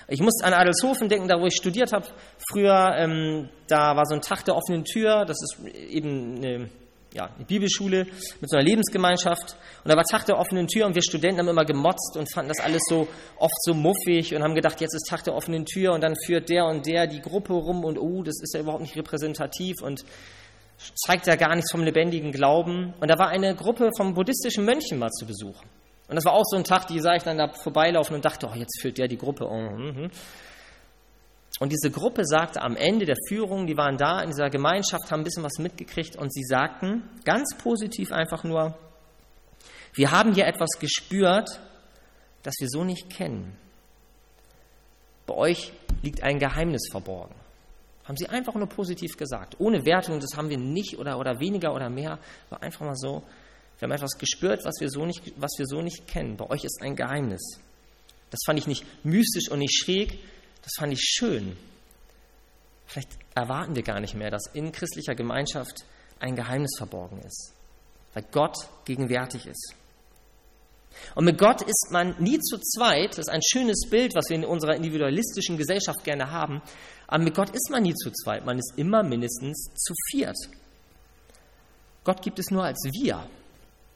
Ich 0.08 0.20
muss 0.20 0.42
an 0.42 0.52
Adelshofen 0.52 1.08
denken, 1.08 1.28
da 1.28 1.40
wo 1.40 1.46
ich 1.46 1.54
studiert 1.54 1.92
habe. 1.92 2.06
Früher, 2.50 2.94
ähm, 2.96 3.48
da 3.68 3.96
war 3.96 4.04
so 4.04 4.14
ein 4.14 4.20
Tag 4.20 4.44
der 4.44 4.56
offenen 4.56 4.84
Tür. 4.84 5.24
Das 5.24 5.38
ist 5.42 5.64
eben 5.74 6.36
eine, 6.36 6.70
ja, 7.14 7.30
eine 7.34 7.44
Bibelschule 7.44 8.06
mit 8.40 8.50
so 8.50 8.56
einer 8.56 8.64
Lebensgemeinschaft. 8.64 9.56
Und 9.84 9.90
da 9.90 9.96
war 9.96 10.04
Tag 10.04 10.26
der 10.26 10.38
offenen 10.38 10.66
Tür 10.66 10.86
und 10.86 10.94
wir 10.94 11.02
Studenten 11.02 11.40
haben 11.40 11.48
immer 11.48 11.64
gemotzt 11.64 12.16
und 12.16 12.32
fanden 12.32 12.48
das 12.48 12.60
alles 12.60 12.82
so 12.88 13.08
oft 13.36 13.62
so 13.62 13.74
muffig 13.74 14.34
und 14.34 14.42
haben 14.42 14.54
gedacht, 14.54 14.80
jetzt 14.80 14.94
ist 14.94 15.08
Tag 15.08 15.24
der 15.24 15.34
offenen 15.34 15.64
Tür 15.64 15.92
und 15.92 16.02
dann 16.02 16.14
führt 16.26 16.48
der 16.48 16.66
und 16.66 16.86
der 16.86 17.06
die 17.06 17.20
Gruppe 17.20 17.52
rum 17.52 17.84
und 17.84 17.98
oh, 17.98 18.22
das 18.22 18.40
ist 18.42 18.54
ja 18.54 18.60
überhaupt 18.60 18.82
nicht 18.82 18.96
repräsentativ 18.96 19.82
und 19.82 20.04
zeigt 20.94 21.26
ja 21.26 21.36
gar 21.36 21.54
nichts 21.54 21.70
vom 21.70 21.82
lebendigen 21.82 22.32
Glauben. 22.32 22.94
Und 23.00 23.08
da 23.08 23.18
war 23.18 23.28
eine 23.28 23.54
Gruppe 23.54 23.90
von 23.96 24.14
buddhistischen 24.14 24.64
Mönchen 24.64 24.98
mal 24.98 25.10
zu 25.10 25.26
Besuch. 25.26 25.62
Und 26.08 26.16
das 26.16 26.24
war 26.24 26.34
auch 26.34 26.44
so 26.44 26.56
ein 26.56 26.64
Tag, 26.64 26.88
die 26.88 27.00
sah 27.00 27.14
ich 27.14 27.22
dann 27.22 27.38
da 27.38 27.48
vorbeilaufen 27.48 28.16
und 28.16 28.24
dachte, 28.24 28.48
oh, 28.50 28.54
jetzt 28.54 28.80
führt 28.80 28.98
der 28.98 29.08
die 29.08 29.16
Gruppe. 29.16 29.46
Oh, 29.48 29.70
mhm. 29.70 30.10
Und 31.62 31.70
diese 31.70 31.92
Gruppe 31.92 32.24
sagte 32.24 32.60
am 32.60 32.74
Ende 32.74 33.06
der 33.06 33.14
Führung, 33.28 33.68
die 33.68 33.76
waren 33.76 33.96
da 33.96 34.20
in 34.20 34.30
dieser 34.30 34.50
Gemeinschaft, 34.50 35.12
haben 35.12 35.20
ein 35.20 35.24
bisschen 35.24 35.44
was 35.44 35.60
mitgekriegt 35.60 36.16
und 36.16 36.34
sie 36.34 36.42
sagten 36.42 37.08
ganz 37.24 37.54
positiv 37.56 38.10
einfach 38.10 38.42
nur, 38.42 38.76
wir 39.94 40.10
haben 40.10 40.34
hier 40.34 40.48
etwas 40.48 40.70
gespürt, 40.80 41.60
das 42.42 42.54
wir 42.58 42.68
so 42.68 42.82
nicht 42.82 43.10
kennen. 43.10 43.56
Bei 45.24 45.34
euch 45.34 45.72
liegt 46.02 46.24
ein 46.24 46.40
Geheimnis 46.40 46.88
verborgen. 46.90 47.36
Haben 48.06 48.16
sie 48.16 48.28
einfach 48.28 48.56
nur 48.56 48.68
positiv 48.68 49.16
gesagt. 49.16 49.54
Ohne 49.60 49.86
Wertung, 49.86 50.18
das 50.18 50.36
haben 50.36 50.50
wir 50.50 50.58
nicht 50.58 50.98
oder, 50.98 51.16
oder 51.16 51.38
weniger 51.38 51.72
oder 51.76 51.88
mehr. 51.88 52.18
War 52.50 52.60
einfach 52.60 52.84
mal 52.84 52.96
so, 52.96 53.22
wir 53.78 53.86
haben 53.86 53.92
etwas 53.92 54.18
gespürt, 54.18 54.64
was 54.64 54.80
wir, 54.80 54.90
so 54.90 55.06
nicht, 55.06 55.32
was 55.36 55.52
wir 55.58 55.66
so 55.66 55.80
nicht 55.80 56.08
kennen. 56.08 56.36
Bei 56.36 56.50
euch 56.50 56.64
ist 56.64 56.82
ein 56.82 56.96
Geheimnis. 56.96 57.60
Das 58.30 58.40
fand 58.46 58.58
ich 58.58 58.66
nicht 58.66 58.84
mystisch 59.04 59.48
und 59.48 59.60
nicht 59.60 59.80
schräg, 59.80 60.18
das 60.62 60.72
fand 60.78 60.92
ich 60.92 61.00
schön. 61.00 61.56
Vielleicht 62.86 63.10
erwarten 63.34 63.74
wir 63.74 63.82
gar 63.82 64.00
nicht 64.00 64.14
mehr, 64.14 64.30
dass 64.30 64.46
in 64.52 64.72
christlicher 64.72 65.14
Gemeinschaft 65.14 65.84
ein 66.18 66.36
Geheimnis 66.36 66.72
verborgen 66.76 67.20
ist, 67.20 67.52
weil 68.14 68.24
Gott 68.30 68.56
gegenwärtig 68.84 69.46
ist. 69.46 69.74
Und 71.14 71.24
mit 71.24 71.38
Gott 71.38 71.62
ist 71.62 71.88
man 71.90 72.14
nie 72.18 72.38
zu 72.38 72.58
zweit, 72.58 73.12
das 73.12 73.26
ist 73.26 73.30
ein 73.30 73.40
schönes 73.42 73.88
Bild, 73.88 74.14
was 74.14 74.28
wir 74.28 74.36
in 74.36 74.44
unserer 74.44 74.76
individualistischen 74.76 75.56
Gesellschaft 75.56 76.04
gerne 76.04 76.30
haben, 76.30 76.60
aber 77.06 77.24
mit 77.24 77.34
Gott 77.34 77.50
ist 77.50 77.70
man 77.70 77.82
nie 77.82 77.94
zu 77.94 78.10
zweit, 78.10 78.44
man 78.44 78.58
ist 78.58 78.74
immer 78.76 79.02
mindestens 79.02 79.70
zu 79.74 79.94
viert. 80.10 80.36
Gott 82.04 82.22
gibt 82.22 82.38
es 82.38 82.50
nur 82.50 82.64
als 82.64 82.78
wir. 82.92 83.26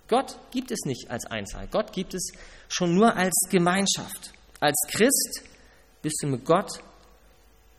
Gott 0.08 0.38
gibt 0.52 0.70
es 0.70 0.80
nicht 0.84 1.10
als 1.10 1.26
Einzahl. 1.26 1.66
Gott 1.66 1.92
gibt 1.92 2.14
es 2.14 2.30
schon 2.68 2.94
nur 2.94 3.16
als 3.16 3.34
Gemeinschaft. 3.50 4.32
Als 4.60 4.76
Christ 4.88 5.42
bist 6.06 6.22
du 6.22 6.28
mit 6.28 6.44
Gott 6.44 6.70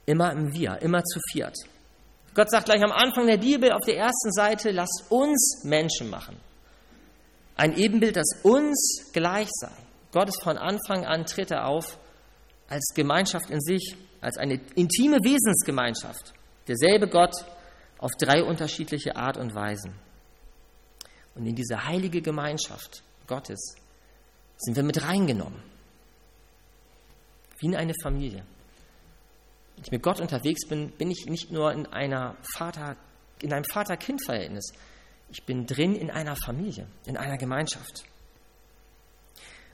immer 0.06 0.34
im 0.34 0.54
Wir, 0.54 0.82
immer 0.82 1.02
zu 1.02 1.18
viert. 1.32 1.56
Gott 2.34 2.52
sagt 2.52 2.66
gleich 2.66 2.84
am 2.84 2.92
Anfang 2.92 3.26
der 3.26 3.38
Bibel 3.38 3.72
auf 3.72 3.86
der 3.86 3.96
ersten 3.96 4.34
Seite, 4.34 4.72
lass 4.72 5.06
uns 5.08 5.62
Menschen 5.63 6.10
machen. 6.10 6.36
Ein 7.56 7.78
Ebenbild, 7.78 8.18
das 8.18 8.28
uns 8.44 9.12
gleich 9.13 9.48
sei. 9.50 9.72
Gott 10.12 10.28
ist 10.28 10.44
von 10.44 10.58
Anfang 10.58 11.06
an, 11.06 11.26
tritt 11.26 11.52
er 11.52 11.68
auf 11.68 11.98
als 12.68 12.94
Gemeinschaft 12.94 13.50
in 13.50 13.62
sich, 13.62 13.96
als 14.20 14.36
eine 14.36 14.60
intime 14.76 15.20
Wesensgemeinschaft. 15.24 16.34
Derselbe 16.68 17.08
Gott 17.08 17.34
auf 17.98 18.12
drei 18.20 18.44
unterschiedliche 18.44 19.16
Art 19.16 19.38
und 19.38 19.56
Weisen. 19.56 19.94
Und 21.34 21.46
in 21.46 21.56
diese 21.56 21.86
heilige 21.86 22.22
Gemeinschaft 22.22 23.04
Gottes 23.26 23.76
sind 24.58 24.76
wir 24.76 24.84
mit 24.84 25.02
reingenommen. 25.02 25.77
Wie 27.60 27.67
in 27.67 27.76
eine 27.76 27.93
Familie. 28.02 28.43
Wenn 29.76 29.84
ich 29.84 29.91
mit 29.91 30.04
Gott 30.04 30.20
unterwegs 30.20 30.67
bin, 30.67 30.91
bin 30.91 31.12
ich 31.12 31.26
nicht 31.28 31.52
nur 31.52 31.72
in, 31.72 31.86
einer 31.88 32.36
Vater, 32.56 32.96
in 33.41 33.54
einem 33.54 33.65
Vater-Kind-Verhältnis. 33.72 34.72
Ich 35.30 35.43
bin 35.46 35.65
drin 35.65 35.96
in 35.96 36.10
einer 36.10 36.36
Familie, 36.36 36.88
in 37.06 37.17
einer 37.17 37.38
Gemeinschaft. 37.38 38.04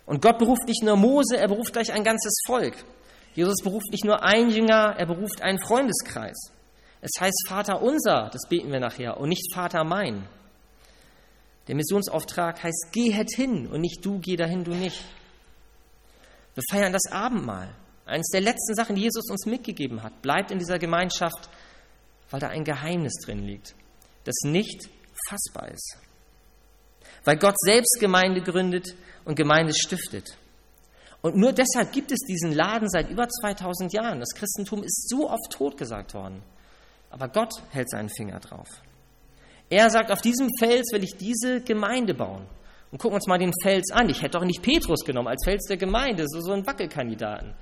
Und 0.06 0.22
Gott 0.22 0.40
beruft 0.40 0.68
nicht 0.68 0.84
nur 0.84 0.98
Mose, 0.98 1.38
er 1.38 1.48
beruft 1.48 1.74
gleich 1.74 1.94
ein 1.94 2.04
ganzes 2.04 2.34
Volk. 2.46 2.76
Jesus 3.36 3.64
beruft 3.64 3.90
nicht 3.92 4.04
nur 4.04 4.24
ein 4.24 4.50
Jünger, 4.50 4.96
er 4.98 5.06
beruft 5.06 5.42
einen 5.42 5.60
Freundeskreis. 5.60 6.52
Es 7.02 7.12
heißt 7.20 7.48
Vater 7.48 7.82
unser, 7.82 8.30
das 8.32 8.48
beten 8.48 8.72
wir 8.72 8.80
nachher, 8.80 9.18
und 9.20 9.30
nicht 9.30 9.54
Vater 9.54 9.84
mein. 9.84 10.28
Der 11.68 11.76
Missionsauftrag 11.76 12.62
heißt, 12.62 12.90
gehet 12.92 13.30
hin 13.36 13.68
und 13.68 13.82
nicht 13.82 14.06
du, 14.06 14.20
geh 14.20 14.36
dahin, 14.36 14.64
du 14.64 14.72
nicht. 14.72 15.04
Wir 16.56 16.64
feiern 16.72 16.94
das 16.94 17.12
Abendmahl. 17.12 17.74
Eines 18.06 18.28
der 18.28 18.42
letzten 18.42 18.76
Sachen, 18.76 18.96
die 18.96 19.04
Jesus 19.04 19.30
uns 19.30 19.46
mitgegeben 19.46 20.04
hat, 20.04 20.22
bleibt 20.22 20.52
in 20.52 20.60
dieser 20.60 20.78
Gemeinschaft, 20.78 21.50
weil 22.30 22.40
da 22.40 22.50
ein 22.50 22.64
Geheimnis 22.64 23.14
drin 23.26 23.44
liegt, 23.44 23.76
das 24.26 24.36
nicht 24.44 24.90
fassbar 25.30 25.70
ist. 25.70 25.98
Weil 27.24 27.38
Gott 27.38 27.56
selbst 27.60 27.98
Gemeinde 28.00 28.42
gründet 28.42 28.96
und 29.24 29.36
Gemeinde 29.36 29.74
stiftet. 29.74 30.38
Und 31.22 31.38
nur 31.38 31.54
deshalb 31.54 31.94
gibt 31.94 32.12
es 32.12 32.20
diesen 32.28 32.52
Laden 32.52 32.90
seit 32.90 33.10
über 33.10 33.30
2000 33.30 33.94
Jahren. 33.94 34.20
Das 34.20 34.36
Christentum 34.36 34.84
ist 34.84 35.08
so 35.10 35.30
oft 35.30 35.52
totgesagt 35.52 36.14
worden. 36.14 36.44
Aber 37.10 37.30
Gott 37.30 37.54
hält 37.72 37.90
seinen 37.90 38.10
Finger 38.10 38.40
drauf. 38.42 38.68
Er 39.70 39.90
sagt, 39.90 40.12
auf 40.12 40.22
diesem 40.22 40.50
Fels 40.60 40.92
will 40.92 41.04
ich 41.04 41.16
diese 41.16 41.62
Gemeinde 41.62 42.14
bauen. 42.14 42.46
Und 42.94 43.00
gucken 43.00 43.16
uns 43.16 43.26
mal 43.26 43.40
den 43.40 43.52
Fels 43.64 43.90
an. 43.90 44.08
Ich 44.10 44.22
hätte 44.22 44.38
doch 44.38 44.46
nicht 44.46 44.62
Petrus 44.62 45.04
genommen 45.04 45.28
als 45.28 45.44
Fels 45.44 45.66
der 45.66 45.78
Gemeinde, 45.78 46.26
so, 46.28 46.42
so 46.42 46.52
einen 46.52 46.68
Wackelkandidaten. 46.68 47.56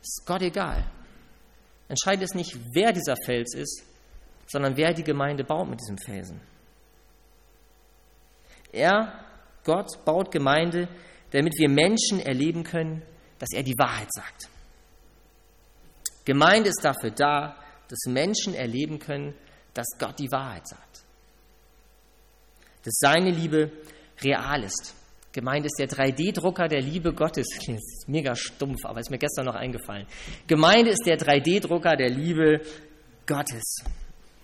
Ist 0.00 0.22
Gott 0.24 0.42
egal. 0.42 0.88
Entscheidet 1.88 2.28
es 2.28 2.36
nicht, 2.36 2.56
wer 2.72 2.92
dieser 2.92 3.16
Fels 3.26 3.52
ist, 3.56 3.82
sondern 4.46 4.76
wer 4.76 4.94
die 4.94 5.02
Gemeinde 5.02 5.42
baut 5.42 5.68
mit 5.68 5.80
diesem 5.80 5.98
Felsen. 5.98 6.40
Er, 8.70 9.24
Gott, 9.64 10.04
baut 10.04 10.30
Gemeinde, 10.30 10.86
damit 11.32 11.54
wir 11.58 11.68
Menschen 11.68 12.20
erleben 12.20 12.62
können, 12.62 13.02
dass 13.40 13.48
er 13.52 13.64
die 13.64 13.76
Wahrheit 13.76 14.12
sagt. 14.12 14.48
Gemeinde 16.24 16.68
ist 16.68 16.84
dafür 16.84 17.10
da, 17.10 17.56
dass 17.88 18.04
Menschen 18.06 18.54
erleben 18.54 19.00
können, 19.00 19.34
dass 19.74 19.88
Gott 19.98 20.16
die 20.20 20.30
Wahrheit 20.30 20.68
sagt. 20.68 21.02
Dass 22.84 22.94
seine 23.00 23.32
Liebe 23.32 23.72
real 24.22 24.62
ist. 24.62 24.94
Gemeinde 25.32 25.66
ist 25.66 25.78
der 25.78 25.88
3D-Drucker 25.88 26.66
der 26.66 26.80
Liebe 26.80 27.12
Gottes. 27.12 27.46
Ist 27.68 28.08
mega 28.08 28.34
stumpf, 28.34 28.84
aber 28.84 28.98
ist 28.98 29.10
mir 29.10 29.18
gestern 29.18 29.46
noch 29.46 29.54
eingefallen. 29.54 30.06
Gemeinde 30.48 30.90
ist 30.90 31.06
der 31.06 31.18
3D-Drucker 31.18 31.96
der 31.96 32.10
Liebe 32.10 32.60
Gottes. 33.26 33.84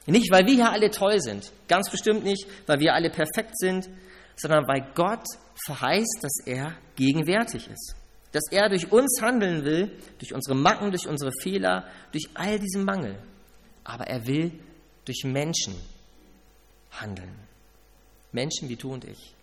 Nicht, 0.07 0.31
weil 0.31 0.47
wir 0.47 0.55
hier 0.55 0.71
alle 0.71 0.91
toll 0.91 1.21
sind, 1.21 1.51
ganz 1.67 1.91
bestimmt 1.91 2.23
nicht, 2.23 2.47
weil 2.67 2.79
wir 2.79 2.95
alle 2.95 3.11
perfekt 3.11 3.59
sind, 3.59 3.89
sondern 4.37 4.69
weil 4.69 4.93
Gott 4.95 5.25
verheißt, 5.65 6.19
dass 6.23 6.47
er 6.47 6.77
gegenwärtig 6.95 7.69
ist. 7.69 7.97
Dass 8.31 8.45
er 8.53 8.69
durch 8.69 8.93
uns 8.93 9.21
handeln 9.21 9.65
will, 9.65 9.91
durch 10.19 10.33
unsere 10.33 10.55
Macken, 10.55 10.91
durch 10.91 11.09
unsere 11.09 11.33
Fehler, 11.43 11.89
durch 12.13 12.29
all 12.35 12.61
diesen 12.61 12.85
Mangel. 12.85 13.19
Aber 13.83 14.07
er 14.07 14.27
will 14.27 14.53
durch 15.05 15.25
Menschen 15.25 15.75
handeln. 16.93 17.35
Menschen 18.31 18.69
wie 18.69 18.77
du 18.77 18.93
und 18.93 19.05
ich. 19.05 19.36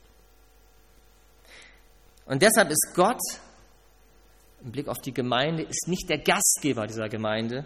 Und 2.25 2.41
deshalb 2.41 2.69
ist 2.69 2.91
Gott, 2.95 3.21
im 4.63 4.71
Blick 4.71 4.87
auf 4.87 4.99
die 4.99 5.13
Gemeinde, 5.13 5.63
ist 5.63 5.87
nicht 5.87 6.09
der 6.09 6.19
Gastgeber 6.19 6.87
dieser 6.87 7.09
Gemeinde, 7.09 7.65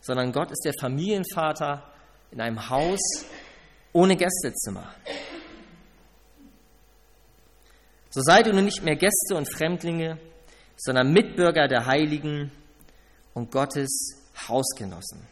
sondern 0.00 0.32
Gott 0.32 0.50
ist 0.50 0.64
der 0.64 0.72
Familienvater 0.80 1.82
in 2.30 2.40
einem 2.40 2.70
Haus 2.70 3.00
ohne 3.92 4.16
Gästezimmer. 4.16 4.94
So 8.10 8.22
seid 8.22 8.46
ihr 8.46 8.54
nun 8.54 8.64
nicht 8.64 8.82
mehr 8.82 8.96
Gäste 8.96 9.34
und 9.34 9.52
Fremdlinge, 9.52 10.18
sondern 10.76 11.12
Mitbürger 11.12 11.68
der 11.68 11.86
Heiligen 11.86 12.50
und 13.34 13.50
Gottes 13.50 14.16
Hausgenossen. 14.48 15.26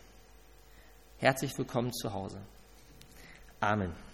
Herzlich 1.19 1.57
willkommen 1.57 1.93
zu 1.93 2.13
Hause. 2.13 2.39
Amen. 3.61 4.06